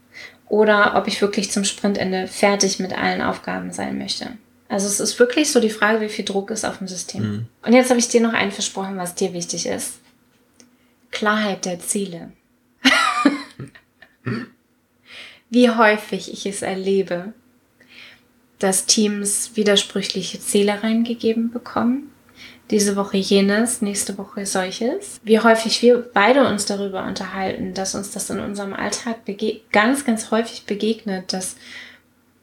[0.48, 4.36] oder ob ich wirklich zum Sprintende fertig mit allen Aufgaben sein möchte.
[4.68, 7.22] Also es ist wirklich so die Frage, wie viel Druck ist auf dem System.
[7.22, 7.46] Mhm.
[7.64, 9.94] Und jetzt habe ich dir noch einen versprochen, was dir wichtig ist.
[11.10, 12.32] Klarheit der Ziele.
[15.50, 17.32] wie häufig ich es erlebe,
[18.58, 22.10] dass Teams widersprüchliche Ziele reingegeben bekommen,
[22.70, 25.20] diese Woche jenes, nächste Woche solches.
[25.22, 29.18] Wie häufig wir beide uns darüber unterhalten, dass uns das in unserem Alltag
[29.72, 31.56] ganz, ganz häufig begegnet, dass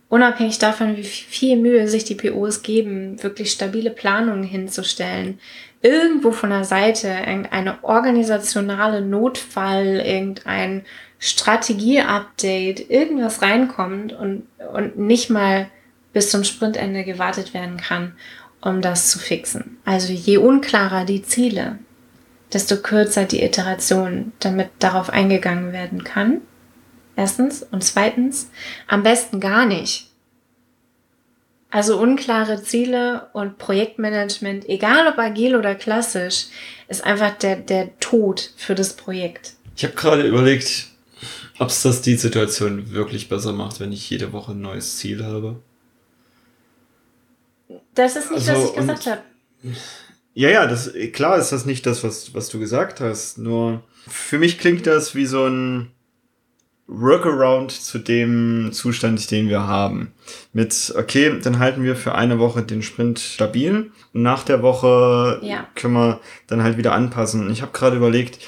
[0.08, 5.40] unabhängig davon, wie viel Mühe sich die POs geben, wirklich stabile Planungen hinzustellen,
[5.82, 10.86] irgendwo von der Seite irgendeine organisationale Notfall, irgendein
[11.20, 15.68] Strategie-Update, irgendwas reinkommt und, und nicht mal
[16.14, 18.14] bis zum Sprintende gewartet werden kann
[18.64, 19.78] um das zu fixen.
[19.86, 21.80] Also je unklarer die Ziele,
[22.52, 26.42] desto kürzer die Iteration, damit darauf eingegangen werden kann.
[27.16, 27.64] Erstens.
[27.64, 28.50] Und zweitens,
[28.88, 30.08] am besten gar nicht.
[31.70, 36.46] Also unklare Ziele und Projektmanagement, egal ob agil oder klassisch,
[36.88, 39.54] ist einfach der, der Tod für das Projekt.
[39.76, 40.88] Ich habe gerade überlegt,
[41.58, 45.26] ob es das die Situation wirklich besser macht, wenn ich jede Woche ein neues Ziel
[45.26, 45.60] habe.
[47.96, 49.22] Das ist nicht, also, was ich gesagt habe.
[50.34, 53.38] Ja, ja, das, klar ist das nicht das, was, was du gesagt hast.
[53.38, 55.92] Nur für mich klingt das wie so ein
[56.88, 60.14] Workaround zu dem Zustand, den wir haben.
[60.52, 65.40] Mit, okay, dann halten wir für eine Woche den Sprint stabil und nach der Woche
[65.42, 65.68] ja.
[65.76, 67.46] können wir dann halt wieder anpassen.
[67.46, 68.40] Und ich habe gerade überlegt,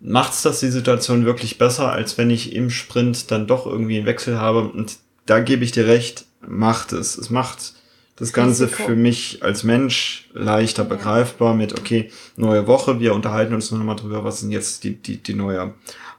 [0.00, 4.06] macht's das die Situation wirklich besser, als wenn ich im Sprint dann doch irgendwie einen
[4.06, 4.68] Wechsel habe?
[4.68, 7.16] Und da gebe ich dir recht, macht es.
[7.16, 7.74] Es macht
[8.18, 8.84] das Ganze Risiko.
[8.84, 10.88] für mich als Mensch leichter ja.
[10.88, 15.18] begreifbar mit, okay, neue Woche, wir unterhalten uns nochmal drüber, was sind jetzt die, die,
[15.18, 15.74] die neue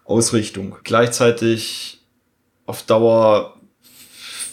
[0.05, 0.77] Ausrichtung.
[0.83, 1.99] Gleichzeitig
[2.65, 3.55] auf Dauer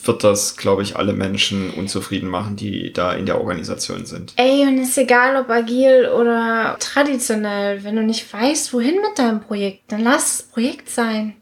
[0.05, 4.35] wird das, glaube ich, alle Menschen unzufrieden machen, die da in der Organisation sind.
[4.37, 9.41] Ey, und ist egal, ob agil oder traditionell, wenn du nicht weißt, wohin mit deinem
[9.41, 11.35] Projekt, dann lass das Projekt sein.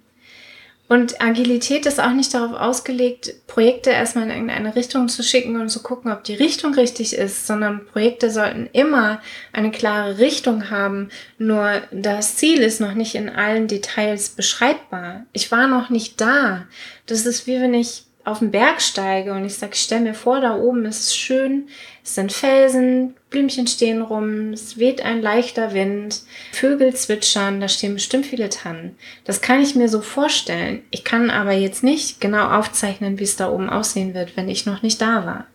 [0.87, 5.70] Und Agilität ist auch nicht darauf ausgelegt, Projekte erstmal in irgendeine Richtung zu schicken und
[5.70, 11.09] zu gucken, ob die Richtung richtig ist, sondern Projekte sollten immer eine klare Richtung haben.
[11.38, 15.25] Nur das Ziel ist noch nicht in allen Details beschreibbar.
[15.33, 16.66] Ich war noch nicht da.
[17.07, 20.14] Das ist wie wenn ich auf den Berg steige und ich sage, ich stell mir
[20.14, 21.68] vor, da oben ist es schön,
[22.05, 26.21] es sind Felsen, Blümchen stehen rum, es weht ein leichter Wind,
[26.53, 28.97] Vögel zwitschern, da stehen bestimmt viele Tannen.
[29.25, 30.83] Das kann ich mir so vorstellen.
[30.90, 34.67] Ich kann aber jetzt nicht genau aufzeichnen, wie es da oben aussehen wird, wenn ich
[34.67, 35.47] noch nicht da war.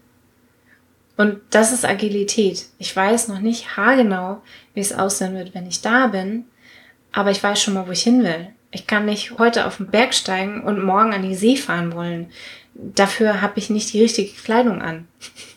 [1.18, 2.66] Und das ist Agilität.
[2.80, 4.42] Ich weiß noch nicht haargenau,
[4.74, 6.46] wie es aussehen wird, wenn ich da bin,
[7.12, 8.48] aber ich weiß schon mal, wo ich hin will.
[8.72, 12.32] Ich kann nicht heute auf den Berg steigen und morgen an die See fahren wollen.
[12.74, 15.08] Dafür habe ich nicht die richtige Kleidung an.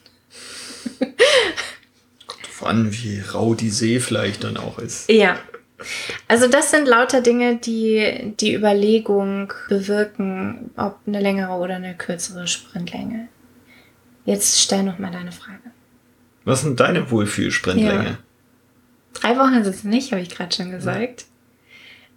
[2.27, 5.11] Kommt drauf an, wie rau die See vielleicht dann auch ist.
[5.11, 5.39] Ja.
[6.29, 12.47] Also das sind lauter Dinge, die die Überlegung bewirken, ob eine längere oder eine kürzere
[12.47, 13.29] Sprintlänge.
[14.25, 15.59] Jetzt stell noch mal deine Frage.
[16.45, 18.05] Was sind deine Wohlfühl-Sprintlänge?
[18.05, 18.19] Ja.
[19.15, 21.25] Drei Wochen sind es nicht, habe ich gerade schon gesagt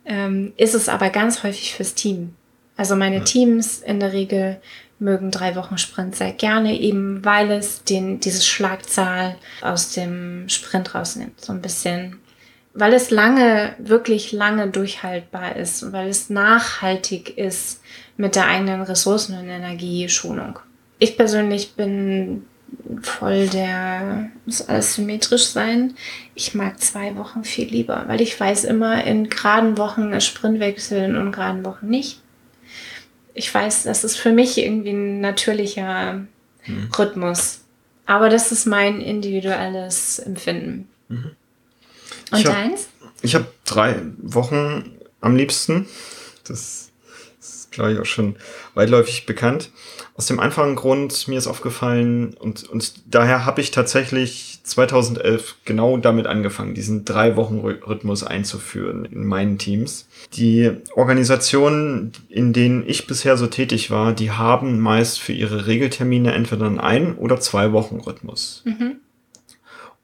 [0.05, 2.35] ähm, ist es aber ganz häufig fürs Team.
[2.77, 3.23] Also meine ja.
[3.23, 4.57] Teams in der Regel
[4.99, 10.95] mögen drei Wochen Sprint sehr gerne, eben weil es den, dieses Schlagzahl aus dem Sprint
[10.95, 11.41] rausnimmt.
[11.41, 12.19] So ein bisschen,
[12.73, 17.81] weil es lange, wirklich lange durchhaltbar ist und weil es nachhaltig ist
[18.17, 20.59] mit der eigenen Ressourcen- und Energieschonung.
[20.99, 22.45] Ich persönlich bin
[23.01, 25.95] voll der, muss alles symmetrisch sein.
[26.35, 31.03] Ich mag zwei Wochen viel lieber, weil ich weiß immer, in geraden Wochen ist Sprintwechsel
[31.03, 32.21] in ungeraden Wochen nicht.
[33.35, 36.25] Ich weiß, das ist für mich irgendwie ein natürlicher
[36.65, 36.89] mhm.
[36.97, 37.59] Rhythmus.
[38.05, 40.89] Aber das ist mein individuelles Empfinden.
[41.09, 41.31] Mhm.
[42.31, 42.87] Und ich hab, deins?
[43.21, 45.87] Ich habe drei Wochen am liebsten.
[46.47, 46.91] Das
[47.39, 48.35] ist, glaube ich, auch schon
[48.73, 49.71] weitläufig bekannt.
[50.15, 55.97] Aus dem einfachen Grund, mir ist aufgefallen und, und daher habe ich tatsächlich 2011 genau
[55.97, 60.07] damit angefangen, diesen drei Wochen Rhythmus einzuführen in meinen Teams.
[60.33, 66.33] Die Organisationen, in denen ich bisher so tätig war, die haben meist für ihre Regeltermine
[66.33, 68.63] entweder einen ein- oder zwei Wochen Rhythmus.
[68.65, 68.97] Mhm.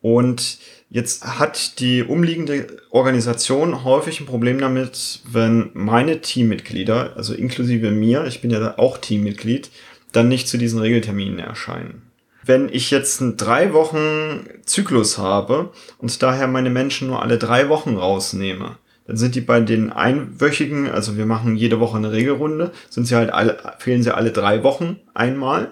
[0.01, 0.59] Und
[0.93, 8.25] Jetzt hat die umliegende Organisation häufig ein Problem damit, wenn meine Teammitglieder, also inklusive mir,
[8.25, 9.71] ich bin ja auch Teammitglied,
[10.11, 12.01] dann nicht zu diesen Regelterminen erscheinen.
[12.43, 17.69] Wenn ich jetzt einen drei Wochen Zyklus habe und daher meine Menschen nur alle drei
[17.69, 18.77] Wochen rausnehme,
[19.07, 23.15] dann sind die bei den einwöchigen, also wir machen jede Woche eine Regelrunde, sind sie
[23.15, 25.71] halt alle, fehlen sie alle drei Wochen einmal.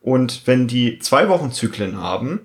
[0.00, 2.40] Und wenn die zwei Wochen Zyklen haben,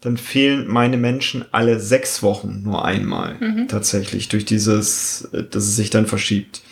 [0.00, 3.36] dann fehlen meine Menschen alle sechs Wochen nur einmal.
[3.40, 3.68] Mhm.
[3.68, 6.62] Tatsächlich, durch dieses, dass es sich dann verschiebt.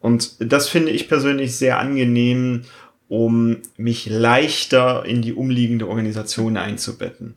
[0.00, 2.62] Und das finde ich persönlich sehr angenehm
[3.08, 7.34] um mich leichter in die umliegende Organisation einzubetten.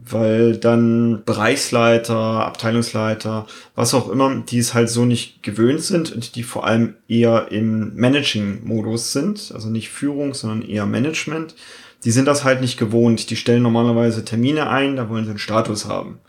[0.00, 6.36] weil dann Bereichsleiter, Abteilungsleiter, was auch immer, die es halt so nicht gewöhnt sind und
[6.36, 11.56] die vor allem eher im Managing-Modus sind, also nicht Führung, sondern eher Management,
[12.04, 13.28] die sind das halt nicht gewohnt.
[13.30, 16.20] Die stellen normalerweise Termine ein, da wollen sie einen Status haben.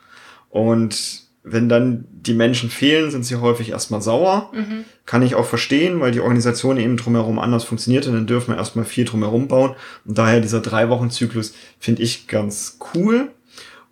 [0.49, 4.51] Und wenn dann die Menschen fehlen, sind sie häufig erstmal sauer.
[4.53, 4.85] Mhm.
[5.05, 8.57] Kann ich auch verstehen, weil die Organisation eben drumherum anders funktioniert und dann dürfen wir
[8.57, 9.75] erstmal viel drumherum bauen.
[10.05, 13.29] Und daher dieser drei Wochen Zyklus finde ich ganz cool.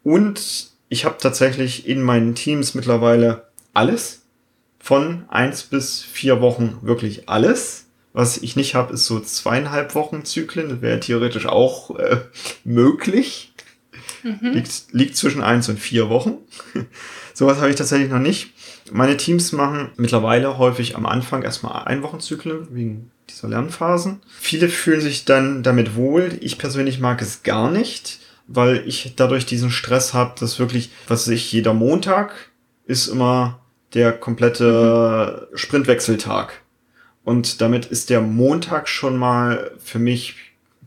[0.03, 4.23] Und ich habe tatsächlich in meinen Teams mittlerweile alles.
[4.79, 7.87] Von eins bis vier Wochen wirklich alles.
[8.13, 10.69] Was ich nicht habe, ist so zweieinhalb Wochen Zyklen.
[10.69, 12.21] Das wäre theoretisch auch äh,
[12.63, 13.53] möglich.
[14.23, 14.53] Mhm.
[14.53, 16.37] Liegt, liegt zwischen eins und vier Wochen.
[17.37, 18.51] Sowas habe ich tatsächlich noch nicht.
[18.91, 24.21] Meine Teams machen mittlerweile häufig am Anfang erstmal Einwochenzyklen wegen dieser Lernphasen.
[24.39, 26.35] Viele fühlen sich dann damit wohl.
[26.41, 31.27] Ich persönlich mag es gar nicht, weil ich dadurch diesen Stress habe, dass wirklich, was
[31.27, 32.33] ich, jeder Montag
[32.87, 33.59] ist immer
[33.93, 35.57] der komplette mhm.
[35.57, 36.63] Sprintwechseltag.
[37.23, 40.37] Und damit ist der Montag schon mal für mich,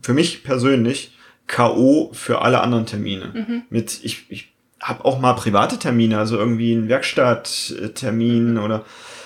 [0.01, 2.11] für mich persönlich K.O.
[2.11, 3.31] für alle anderen Termine.
[3.33, 3.61] Mhm.
[3.69, 4.50] Mit, ich, ich
[4.81, 8.83] habe auch mal private Termine, also irgendwie einen Werkstatttermin oder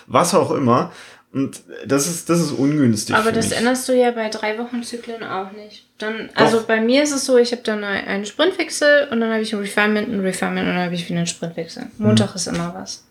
[0.08, 0.92] was auch immer.
[1.36, 3.14] Und das ist, das ist ungünstig.
[3.14, 3.58] Aber das mich.
[3.58, 5.86] änderst du ja bei drei Wochen Zyklen auch nicht.
[5.98, 9.42] Dann, also bei mir ist es so, ich habe dann einen Sprintwechsel und dann habe
[9.42, 11.88] ich ein Refinement, ein Refinement und dann habe ich wieder einen Sprintwechsel.
[11.98, 12.36] Montag hm.
[12.36, 13.06] ist immer was.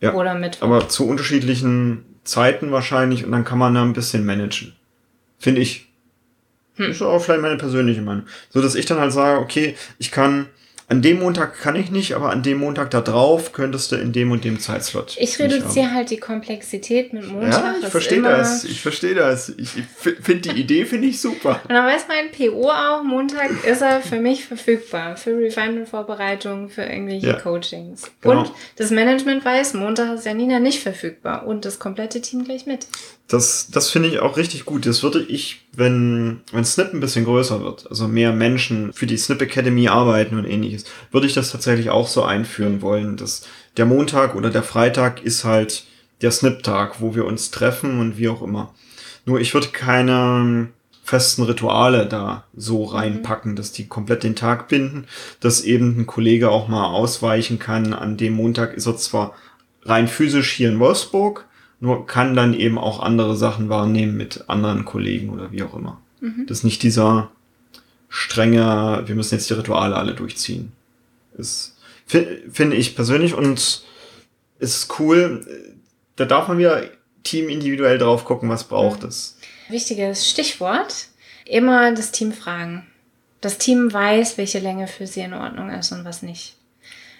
[0.00, 0.14] Ja.
[0.14, 0.66] Oder Mittwoch.
[0.66, 4.72] Aber zu unterschiedlichen Zeiten wahrscheinlich und dann kann man da ein bisschen managen.
[5.38, 5.88] Finde ich.
[6.74, 6.88] Hm.
[6.88, 8.24] Das ist auch vielleicht meine persönliche Meinung.
[8.50, 10.46] So dass ich dann halt sage, okay, ich kann
[10.94, 14.12] an dem Montag kann ich nicht, aber an dem Montag da drauf könntest du in
[14.12, 15.16] dem und dem Zeitslot.
[15.18, 17.52] Ich reduziere halt die Komplexität mit Montag.
[17.52, 18.64] Ja, ich verstehe das.
[18.64, 19.48] Ich verstehe das.
[19.48, 21.60] Ich finde die Idee finde ich super.
[21.68, 25.16] Und dann weiß mein PO auch, Montag ist er für mich verfügbar.
[25.16, 28.10] Für Refinement-Vorbereitung, für irgendwelche ja, Coachings.
[28.20, 28.40] Genau.
[28.40, 31.46] Und das Management weiß, Montag ist Janina nicht verfügbar.
[31.46, 32.86] Und das komplette Team gleich mit.
[33.26, 34.84] Das, das finde ich auch richtig gut.
[34.84, 39.16] Das würde ich, wenn, wenn Snip ein bisschen größer wird, also mehr Menschen für die
[39.16, 43.86] Snip Academy arbeiten und ähnliches, würde ich das tatsächlich auch so einführen wollen, dass der
[43.86, 45.84] Montag oder der Freitag ist halt
[46.20, 48.74] der Snip-Tag, wo wir uns treffen und wie auch immer.
[49.26, 50.68] Nur ich würde keine
[51.02, 53.56] festen Rituale da so reinpacken, mhm.
[53.56, 55.06] dass die komplett den Tag binden,
[55.40, 57.92] dass eben ein Kollege auch mal ausweichen kann.
[57.92, 59.34] An dem Montag ist er zwar
[59.82, 61.44] rein physisch hier in Wolfsburg,
[61.78, 66.00] nur kann dann eben auch andere Sachen wahrnehmen mit anderen Kollegen oder wie auch immer.
[66.20, 66.46] Mhm.
[66.46, 67.30] Das ist nicht dieser
[68.14, 70.70] strenge, wir müssen jetzt die Rituale alle durchziehen.
[71.36, 73.82] Ist, finde ich persönlich und
[74.60, 75.44] ist cool.
[76.14, 76.84] Da darf man wieder
[77.24, 79.08] Team individuell drauf gucken, was braucht mhm.
[79.08, 79.36] es.
[79.68, 81.08] Wichtiges Stichwort.
[81.44, 82.86] Immer das Team fragen.
[83.40, 86.56] Das Team weiß, welche Länge für sie in Ordnung ist und was nicht.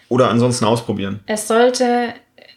[0.09, 1.21] Oder ansonsten ausprobieren.
[1.27, 2.15] Es sollte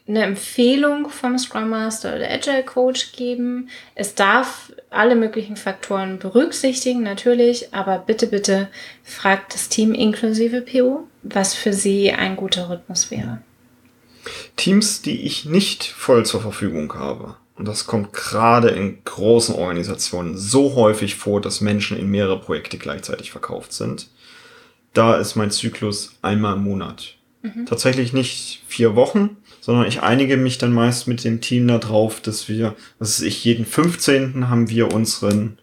[0.07, 3.69] eine Empfehlung vom Scrum Master oder Agile Coach geben.
[3.93, 8.69] Es darf alle möglichen Faktoren berücksichtigen, natürlich, aber bitte, bitte
[9.03, 13.41] fragt das Team inklusive PO, was für sie ein guter Rhythmus wäre.
[14.55, 17.35] Teams, die ich nicht voll zur Verfügung habe.
[17.55, 22.77] Und das kommt gerade in großen Organisationen so häufig vor, dass Menschen in mehrere Projekte
[22.77, 24.07] gleichzeitig verkauft sind.
[24.93, 27.15] Da ist mein Zyklus einmal im Monat.
[27.41, 27.65] Mhm.
[27.65, 32.47] Tatsächlich nicht vier Wochen, sondern ich einige mich dann meist mit dem Team darauf, dass
[32.47, 34.47] wir, was weiß ich, jeden 15.
[34.47, 35.57] haben wir unseren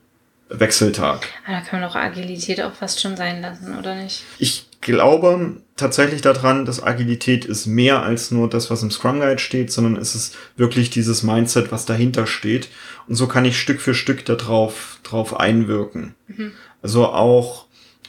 [0.50, 1.26] Wechseltag.
[1.46, 4.22] Aber ah, da kann man doch Agilität auch fast schon sein lassen, oder nicht?
[4.38, 9.38] Ich glaube tatsächlich daran, dass Agilität ist mehr als nur das, was im Scrum Guide
[9.38, 12.68] steht, sondern es ist wirklich dieses Mindset, was dahinter steht.
[13.08, 16.14] Und so kann ich Stück für Stück darauf drauf einwirken.
[16.26, 16.52] Mhm.
[16.82, 17.63] Also auch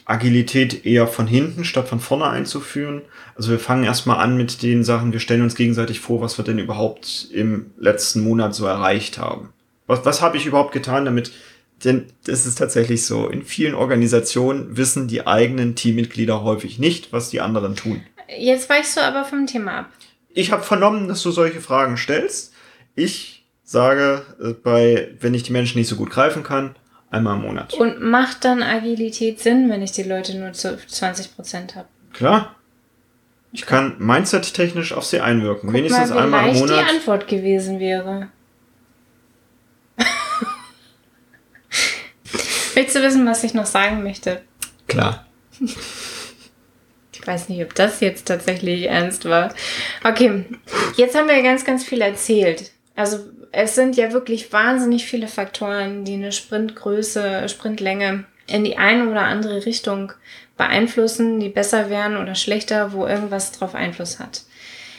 [0.06, 3.02] Agilität eher von hinten statt von vorne einzuführen.
[3.34, 6.44] Also wir fangen erstmal an mit den Sachen, wir stellen uns gegenseitig vor, was wir
[6.44, 9.52] denn überhaupt im letzten Monat so erreicht haben.
[9.88, 11.32] Was, was habe ich überhaupt getan, damit,
[11.84, 17.30] denn das ist tatsächlich so, in vielen Organisationen wissen die eigenen Teammitglieder häufig nicht, was
[17.30, 18.00] die anderen tun.
[18.38, 19.90] Jetzt weichst du aber vom Thema ab.
[20.32, 22.52] Ich habe vernommen, dass du solche Fragen stellst.
[22.94, 26.76] Ich sage, äh, bei, wenn ich die Menschen nicht so gut greifen kann,
[27.10, 27.74] Einmal im Monat.
[27.74, 31.88] Und macht dann Agilität Sinn, wenn ich die Leute nur zu 20% habe?
[32.12, 32.56] Klar.
[33.52, 35.68] Ich kann mindset-technisch auf sie einwirken.
[35.68, 36.78] Guck Wenigstens mal, wie einmal im Monat.
[36.78, 38.28] die Antwort gewesen wäre.
[42.74, 44.42] Willst du wissen, was ich noch sagen möchte?
[44.88, 45.26] Klar.
[45.58, 49.54] Ich weiß nicht, ob das jetzt tatsächlich ernst war.
[50.04, 50.44] Okay,
[50.96, 52.72] jetzt haben wir ganz, ganz viel erzählt.
[52.94, 53.20] Also
[53.58, 59.22] es sind ja wirklich wahnsinnig viele Faktoren, die eine Sprintgröße, Sprintlänge in die eine oder
[59.22, 60.12] andere Richtung
[60.58, 64.42] beeinflussen, die besser werden oder schlechter, wo irgendwas drauf Einfluss hat.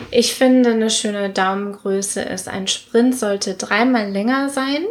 [0.09, 4.85] Ich finde, eine schöne Daumengröße ist, ein Sprint sollte dreimal länger sein,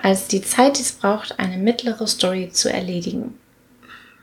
[0.00, 3.34] als die Zeit, die es braucht, eine mittlere Story zu erledigen.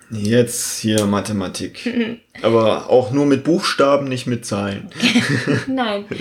[0.09, 2.21] Jetzt hier Mathematik.
[2.41, 4.89] Aber auch nur mit Buchstaben, nicht mit Zahlen.
[5.67, 6.05] Nein.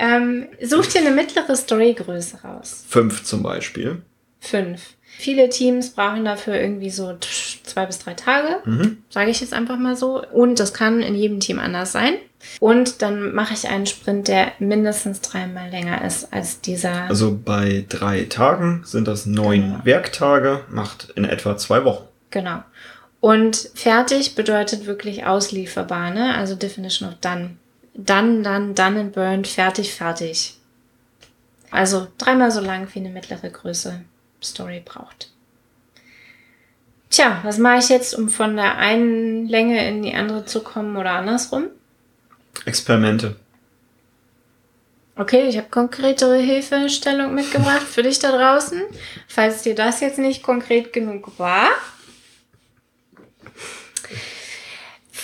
[0.00, 2.84] Ähm, such dir eine mittlere Storygröße raus.
[2.88, 4.00] Fünf zum Beispiel.
[4.40, 4.94] Fünf.
[5.18, 9.02] Viele Teams brauchen dafür irgendwie so zwei bis drei Tage, mhm.
[9.10, 10.24] sage ich jetzt einfach mal so.
[10.32, 12.14] Und das kann in jedem Team anders sein.
[12.60, 17.02] Und dann mache ich einen Sprint, der mindestens dreimal länger ist als dieser.
[17.02, 19.84] Also bei drei Tagen sind das neun genau.
[19.84, 22.06] Werktage, macht in etwa zwei Wochen.
[22.30, 22.62] Genau.
[23.20, 26.34] Und fertig bedeutet wirklich auslieferbar, ne?
[26.34, 27.56] Also Definition of done.
[27.94, 30.56] Done, done, done and burned, fertig, fertig.
[31.70, 34.00] Also dreimal so lang wie eine mittlere Größe
[34.42, 35.30] Story braucht.
[37.10, 40.96] Tja, was mache ich jetzt, um von der einen Länge in die andere zu kommen
[40.96, 41.66] oder andersrum?
[42.64, 43.36] Experimente.
[45.16, 48.80] Okay, ich habe konkretere Hilfestellung mitgebracht für dich da draußen.
[49.28, 51.68] Falls dir das jetzt nicht konkret genug war.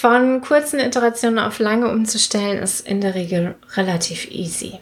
[0.00, 4.78] Von kurzen Iterationen auf lange umzustellen, ist in der Regel relativ easy.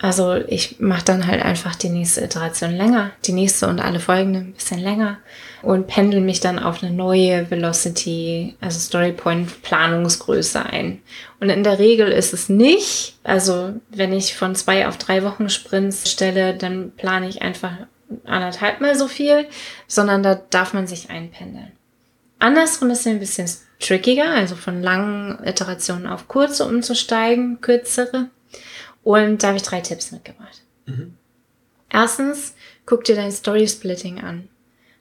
[0.00, 4.48] Also ich mache dann halt einfach die nächste Iteration länger, die nächste und alle folgenden
[4.48, 5.18] ein bisschen länger
[5.62, 11.02] und pendel mich dann auf eine neue Velocity, also Storypoint Planungsgröße ein.
[11.38, 15.48] Und in der Regel ist es nicht, also wenn ich von zwei auf drei Wochen
[15.48, 17.72] Sprints stelle, dann plane ich einfach
[18.24, 19.46] anderthalb mal so viel,
[19.86, 21.70] sondern da darf man sich einpendeln.
[22.40, 23.48] Andersrum ist es ein bisschen
[23.80, 28.28] trickiger, also von langen Iterationen auf kurze umzusteigen, kürzere.
[29.02, 30.62] Und da habe ich drei Tipps mitgebracht.
[30.86, 31.14] Mhm.
[31.90, 32.54] Erstens,
[32.86, 34.48] guck dir dein Story-Splitting an.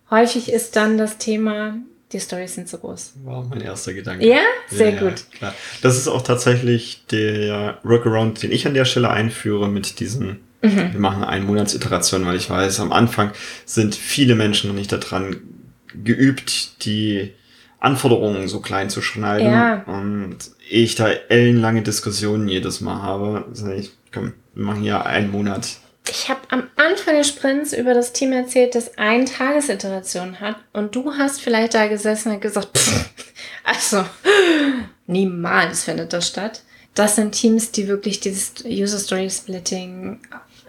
[0.09, 1.77] Häufig ist dann das Thema,
[2.13, 3.13] die Stories sind zu groß.
[3.25, 4.25] War mein erster Gedanke.
[4.25, 5.25] Ja, sehr ja, gut.
[5.31, 5.53] Klar.
[5.81, 10.93] Das ist auch tatsächlich der Workaround, den ich an der Stelle einführe mit diesen, mhm.
[10.93, 13.31] wir machen eine Monatsiteration, weil ich weiß, am Anfang
[13.65, 15.41] sind viele Menschen noch nicht daran
[15.93, 17.33] geübt, die
[17.79, 19.51] Anforderungen so klein zu schneiden.
[19.51, 19.83] Ja.
[19.85, 20.37] Und
[20.69, 25.77] ich da ellenlange Diskussionen jedes Mal habe, sage ich, komm, wir machen hier einen Monat.
[26.09, 30.95] Ich habe am Anfang des Sprints über das Team erzählt, das ein Tagesiteration hat und
[30.95, 33.09] du hast vielleicht da gesessen und gesagt, pff,
[33.63, 34.05] also
[35.05, 36.63] niemals findet das statt.
[36.93, 40.19] Das sind Teams, die wirklich dieses User Story Splitting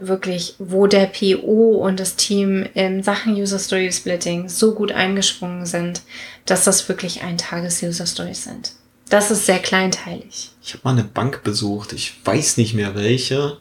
[0.00, 5.66] wirklich, wo der PO und das Team in Sachen User Story Splitting so gut eingesprungen
[5.66, 6.02] sind,
[6.46, 8.72] dass das wirklich ein Tages User Stories sind.
[9.08, 10.50] Das ist sehr kleinteilig.
[10.62, 13.60] Ich habe mal eine Bank besucht, ich weiß nicht mehr welche.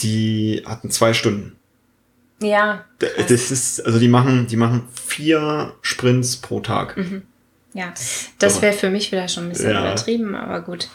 [0.00, 1.56] Die hatten zwei Stunden.
[2.40, 2.84] Ja.
[2.98, 3.26] Krass.
[3.28, 6.96] Das ist, also die machen, die machen vier Sprints pro Tag.
[6.96, 7.22] Mhm.
[7.72, 7.92] Ja,
[8.38, 9.80] das wäre für mich wieder schon ein bisschen ja.
[9.80, 10.88] übertrieben, aber gut.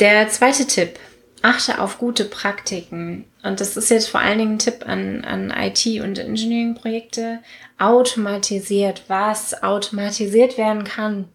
[0.00, 0.98] Der zweite Tipp.
[1.42, 3.24] Achte auf gute Praktiken.
[3.42, 7.40] Und das ist jetzt vor allen Dingen ein Tipp an, an IT- und Engineering-Projekte.
[7.78, 11.28] Automatisiert, was automatisiert werden kann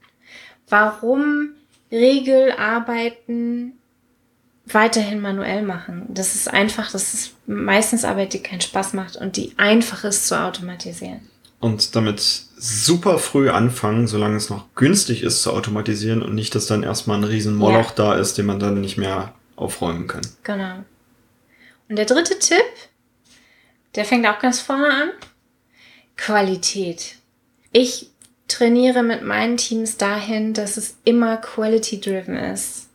[0.69, 1.49] warum
[1.91, 3.73] Regelarbeiten
[4.65, 6.05] weiterhin manuell machen.
[6.09, 10.27] Das ist einfach, das ist meistens Arbeit, die keinen Spaß macht und die einfach ist
[10.27, 11.21] zu automatisieren.
[11.59, 16.67] Und damit super früh anfangen, solange es noch günstig ist zu automatisieren und nicht, dass
[16.67, 17.95] dann erstmal ein riesen Moloch ja.
[17.95, 20.21] da ist, den man dann nicht mehr aufräumen kann.
[20.43, 20.83] Genau.
[21.89, 22.65] Und der dritte Tipp,
[23.95, 25.09] der fängt auch ganz vorne an.
[26.15, 27.15] Qualität.
[27.71, 28.11] Ich
[28.47, 32.89] trainiere mit meinen Teams dahin, dass es immer quality-driven ist.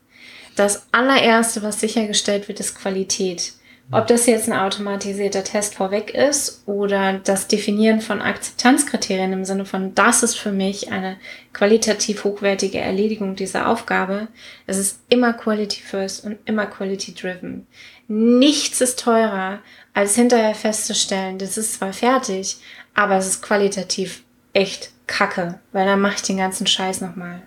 [0.56, 3.54] Das allererste, was sichergestellt wird, ist Qualität.
[3.90, 9.66] Ob das jetzt ein automatisierter Test vorweg ist oder das Definieren von Akzeptanzkriterien im Sinne
[9.66, 11.18] von, das ist für mich eine
[11.52, 14.28] qualitativ hochwertige Erledigung dieser Aufgabe.
[14.66, 17.66] Es ist immer Quality First und immer Quality Driven.
[18.14, 19.60] Nichts ist teurer,
[19.94, 22.58] als hinterher festzustellen, das ist zwar fertig,
[22.92, 24.22] aber es ist qualitativ
[24.52, 27.40] echt kacke, weil dann mache ich den ganzen Scheiß nochmal.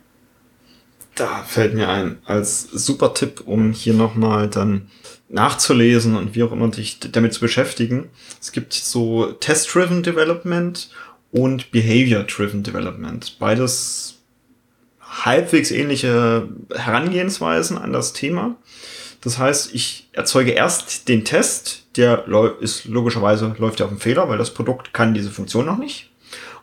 [1.14, 4.90] Da fällt mir ein, als super Tipp, um hier nochmal dann
[5.30, 8.10] nachzulesen und wie auch immer dich damit zu beschäftigen.
[8.42, 10.90] Es gibt so Test-Driven Development
[11.32, 13.38] und Behavior-Driven Development.
[13.38, 14.16] Beides
[15.00, 18.56] halbwegs ähnliche Herangehensweisen an das Thema.
[19.26, 22.28] Das heißt, ich erzeuge erst den Test, der
[22.60, 26.12] ist logischerweise läuft ja auf dem Fehler, weil das Produkt kann diese Funktion noch nicht.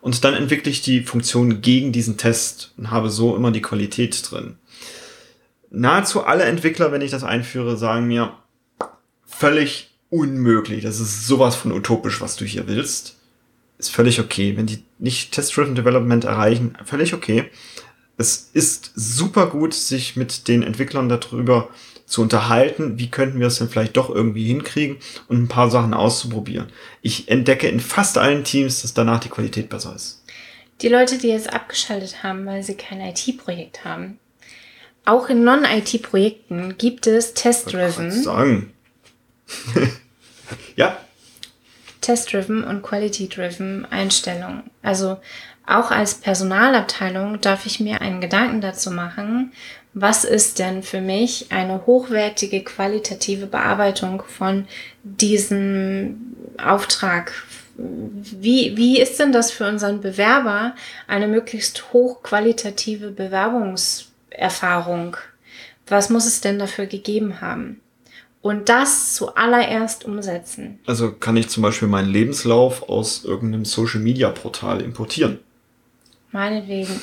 [0.00, 4.30] Und dann entwickle ich die Funktion gegen diesen Test und habe so immer die Qualität
[4.30, 4.58] drin.
[5.70, 8.32] Nahezu alle Entwickler, wenn ich das einführe, sagen mir,
[9.26, 10.84] völlig unmöglich.
[10.84, 13.16] Das ist sowas von utopisch, was du hier willst.
[13.78, 14.56] ist völlig okay.
[14.56, 17.50] Wenn die nicht Test-Driven Development erreichen, völlig okay.
[18.18, 21.68] Es ist super gut, sich mit den Entwicklern darüber
[22.12, 24.98] zu unterhalten, wie könnten wir es denn vielleicht doch irgendwie hinkriegen
[25.28, 26.66] und ein paar Sachen auszuprobieren.
[27.00, 30.22] Ich entdecke in fast allen Teams, dass danach die Qualität besser ist.
[30.82, 34.18] Die Leute, die jetzt abgeschaltet haben, weil sie kein IT-Projekt haben,
[35.06, 38.10] auch in Non-IT-Projekten gibt es Test-Driven.
[38.10, 38.74] Sagen.
[40.76, 40.98] ja.
[42.02, 44.64] Test-Driven und Quality-Driven Einstellungen.
[44.82, 45.16] Also
[45.66, 49.52] auch als Personalabteilung darf ich mir einen Gedanken dazu machen,
[49.94, 54.66] was ist denn für mich eine hochwertige qualitative Bearbeitung von
[55.02, 57.32] diesem Auftrag?
[57.76, 60.74] Wie, wie ist denn das für unseren Bewerber
[61.06, 65.16] eine möglichst hochqualitative Bewerbungserfahrung?
[65.86, 67.80] Was muss es denn dafür gegeben haben?
[68.42, 70.80] Und das zuallererst umsetzen.
[70.84, 75.38] Also kann ich zum Beispiel meinen Lebenslauf aus irgendeinem Social-Media-Portal importieren?
[76.32, 77.00] Meinetwegen.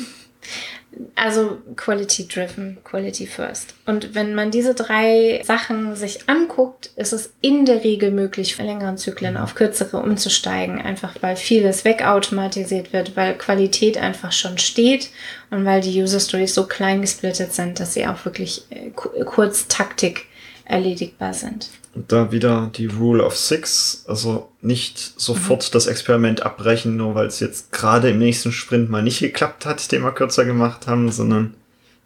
[1.16, 3.76] Also Quality Driven, Quality First.
[3.86, 8.64] Und wenn man diese drei Sachen sich anguckt, ist es in der Regel möglich, für
[8.64, 10.82] längeren Zyklen auf kürzere umzusteigen.
[10.82, 15.10] Einfach weil vieles wegautomatisiert wird, weil Qualität einfach schon steht
[15.52, 19.68] und weil die User Stories so klein gesplittet sind, dass sie auch wirklich äh, kurz
[19.68, 20.26] Taktik
[20.70, 21.70] erledigbar sind.
[21.96, 25.74] Und da wieder die Rule of Six, also nicht sofort mhm.
[25.74, 29.92] das Experiment abbrechen, nur weil es jetzt gerade im nächsten Sprint mal nicht geklappt hat,
[29.92, 31.56] den wir kürzer gemacht haben, sondern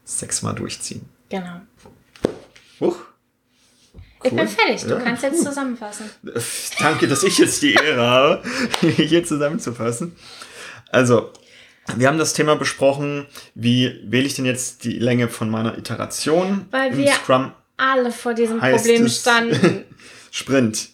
[0.05, 1.01] sechsmal durchziehen.
[1.29, 1.61] Genau.
[2.79, 2.95] Huch.
[4.23, 4.31] Cool.
[4.31, 4.99] Ich bin fertig, du ja.
[5.01, 6.09] kannst jetzt zusammenfassen.
[6.79, 8.43] Danke, dass ich jetzt die Ehre habe,
[8.95, 10.15] hier zusammenzufassen.
[10.89, 11.33] Also,
[11.97, 16.67] wir haben das Thema besprochen, wie wähle ich denn jetzt die Länge von meiner Iteration
[16.71, 17.51] Weil im wir Scrum?
[17.77, 19.83] Alle vor diesem Problem standen.
[20.31, 20.89] Sprint.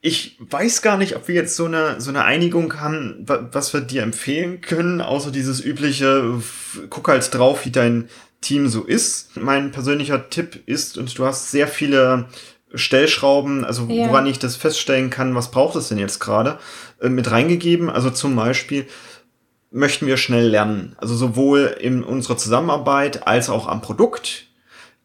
[0.00, 3.80] Ich weiß gar nicht, ob wir jetzt so eine, so eine Einigung haben, was wir
[3.80, 6.42] dir empfehlen können, außer dieses übliche,
[6.90, 8.10] guck halt drauf, wie dein
[8.42, 9.36] Team so ist.
[9.36, 12.26] Mein persönlicher Tipp ist, und du hast sehr viele
[12.74, 14.08] Stellschrauben, also ja.
[14.08, 16.58] woran ich das feststellen kann, was braucht es denn jetzt gerade,
[17.00, 17.88] äh, mit reingegeben.
[17.88, 18.86] Also zum Beispiel
[19.70, 20.96] möchten wir schnell lernen.
[20.98, 24.46] Also sowohl in unserer Zusammenarbeit als auch am Produkt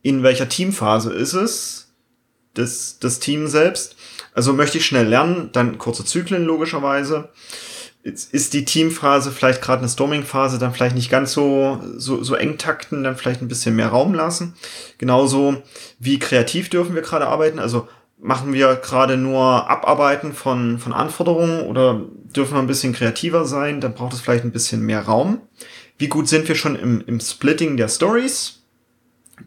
[0.02, 1.94] in welcher Teamphase ist es,
[2.54, 3.96] das, das Team selbst.
[4.34, 7.30] Also möchte ich schnell lernen, dann kurze Zyklen logischerweise.
[8.04, 12.36] Jetzt ist die Teamphase vielleicht gerade eine Storming-Phase, dann vielleicht nicht ganz so, so, so
[12.36, 14.56] eng takten, dann vielleicht ein bisschen mehr Raum lassen.
[14.98, 15.62] Genauso
[16.00, 17.60] wie kreativ dürfen wir gerade arbeiten.
[17.60, 17.88] Also
[18.18, 22.02] machen wir gerade nur Abarbeiten von, von Anforderungen oder
[22.36, 25.42] dürfen wir ein bisschen kreativer sein, dann braucht es vielleicht ein bisschen mehr Raum.
[25.98, 28.59] Wie gut sind wir schon im, im Splitting der Stories?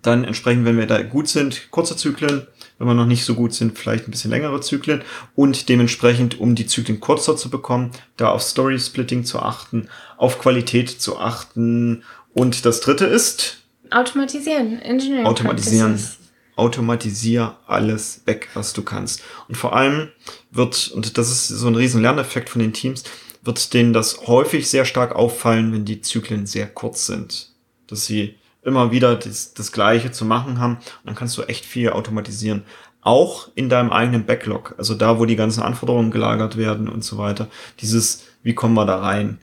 [0.00, 2.46] Dann entsprechend, wenn wir da gut sind, kurze Zyklen.
[2.78, 5.02] Wenn wir noch nicht so gut sind, vielleicht ein bisschen längere Zyklen.
[5.34, 10.38] Und dementsprechend, um die Zyklen kurzer zu bekommen, da auf Story Splitting zu achten, auf
[10.38, 12.02] Qualität zu achten.
[12.32, 13.58] Und das dritte ist?
[13.90, 14.80] Automatisieren.
[14.80, 15.92] Engineering Automatisieren.
[15.92, 16.18] Practices.
[16.56, 19.22] Automatisier alles weg, was du kannst.
[19.48, 20.08] Und vor allem
[20.50, 23.04] wird, und das ist so ein riesen Lerneffekt von den Teams,
[23.42, 27.50] wird denen das häufig sehr stark auffallen, wenn die Zyklen sehr kurz sind.
[27.86, 30.76] Dass sie immer wieder das, das Gleiche zu machen haben.
[30.76, 32.62] Und dann kannst du echt viel automatisieren.
[33.00, 37.18] Auch in deinem eigenen Backlog, also da, wo die ganzen Anforderungen gelagert werden und so
[37.18, 37.48] weiter.
[37.80, 39.38] Dieses, wie kommen wir da rein?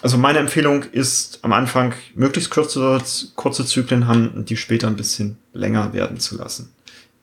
[0.00, 3.02] Also meine Empfehlung ist am Anfang möglichst kurze,
[3.34, 6.72] kurze Zyklen haben und die später ein bisschen länger werden zu lassen.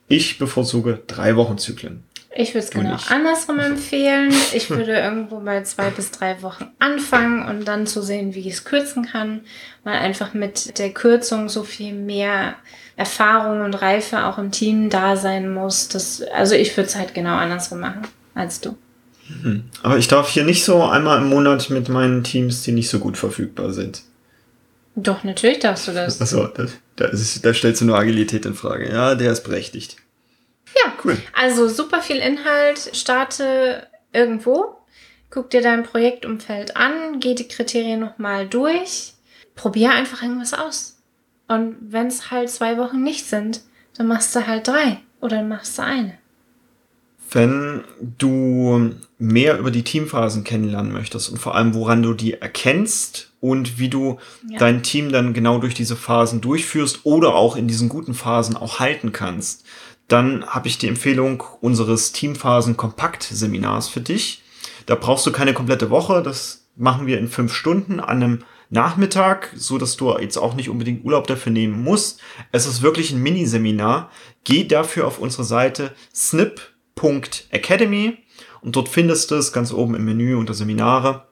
[0.08, 2.04] Ich bevorzuge drei Wochen Zyklen.
[2.38, 3.10] Ich würde es genau nicht.
[3.10, 4.32] andersrum empfehlen.
[4.52, 8.54] Ich würde irgendwo bei zwei bis drei Wochen anfangen und dann zu sehen, wie ich
[8.54, 9.40] es kürzen kann,
[9.84, 12.56] weil einfach mit der Kürzung so viel mehr
[12.96, 15.88] Erfahrung und Reife auch im Team da sein muss.
[15.88, 18.02] Dass, also ich würde es halt genau andersrum machen
[18.34, 18.76] als du.
[19.28, 19.64] Mhm.
[19.82, 22.98] Aber ich darf hier nicht so einmal im Monat mit meinen Teams, die nicht so
[22.98, 24.02] gut verfügbar sind.
[24.94, 26.20] Doch, natürlich darfst du das.
[26.20, 26.66] Achso, da,
[26.96, 28.90] da, da stellst du nur Agilität in Frage.
[28.90, 29.96] Ja, der ist berechtigt.
[30.84, 31.16] Ja, cool.
[31.32, 32.90] Also super viel Inhalt.
[32.94, 34.76] Starte irgendwo,
[35.30, 39.14] guck dir dein Projektumfeld an, geh die Kriterien nochmal durch,
[39.54, 40.96] probier einfach irgendwas aus.
[41.48, 43.60] Und wenn es halt zwei Wochen nicht sind,
[43.96, 46.18] dann machst du halt drei oder dann machst du eine.
[47.30, 47.84] Wenn
[48.18, 53.78] du mehr über die Teamphasen kennenlernen möchtest und vor allem, woran du die erkennst und
[53.78, 54.18] wie du
[54.48, 54.58] ja.
[54.58, 58.78] dein Team dann genau durch diese Phasen durchführst oder auch in diesen guten Phasen auch
[58.78, 59.64] halten kannst,
[60.08, 64.42] dann habe ich die Empfehlung unseres Teamphasen-Kompakt-Seminars für dich.
[64.86, 66.22] Da brauchst du keine komplette Woche.
[66.22, 70.68] Das machen wir in fünf Stunden an einem Nachmittag, so dass du jetzt auch nicht
[70.68, 72.20] unbedingt Urlaub dafür nehmen musst.
[72.52, 74.10] Es ist wirklich ein Miniseminar.
[74.44, 78.18] Geh dafür auf unsere Seite snip.academy
[78.60, 81.26] Und dort findest du es ganz oben im Menü unter Seminare.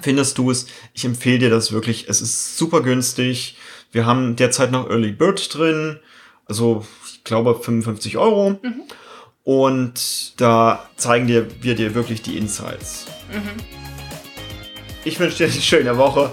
[0.00, 0.66] Findest du es.
[0.94, 2.08] Ich empfehle dir das wirklich.
[2.08, 3.56] Es ist super günstig.
[3.90, 5.98] Wir haben derzeit noch Early Bird drin.
[6.46, 6.86] Also,
[7.28, 8.58] glaube, 55 Euro.
[8.62, 8.82] Mhm.
[9.44, 13.06] Und da zeigen dir, wir dir wirklich die Insights.
[13.32, 13.62] Mhm.
[15.04, 16.30] Ich wünsche dir eine schöne Woche.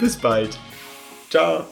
[0.00, 0.58] Bis bald.
[1.30, 1.66] Ciao.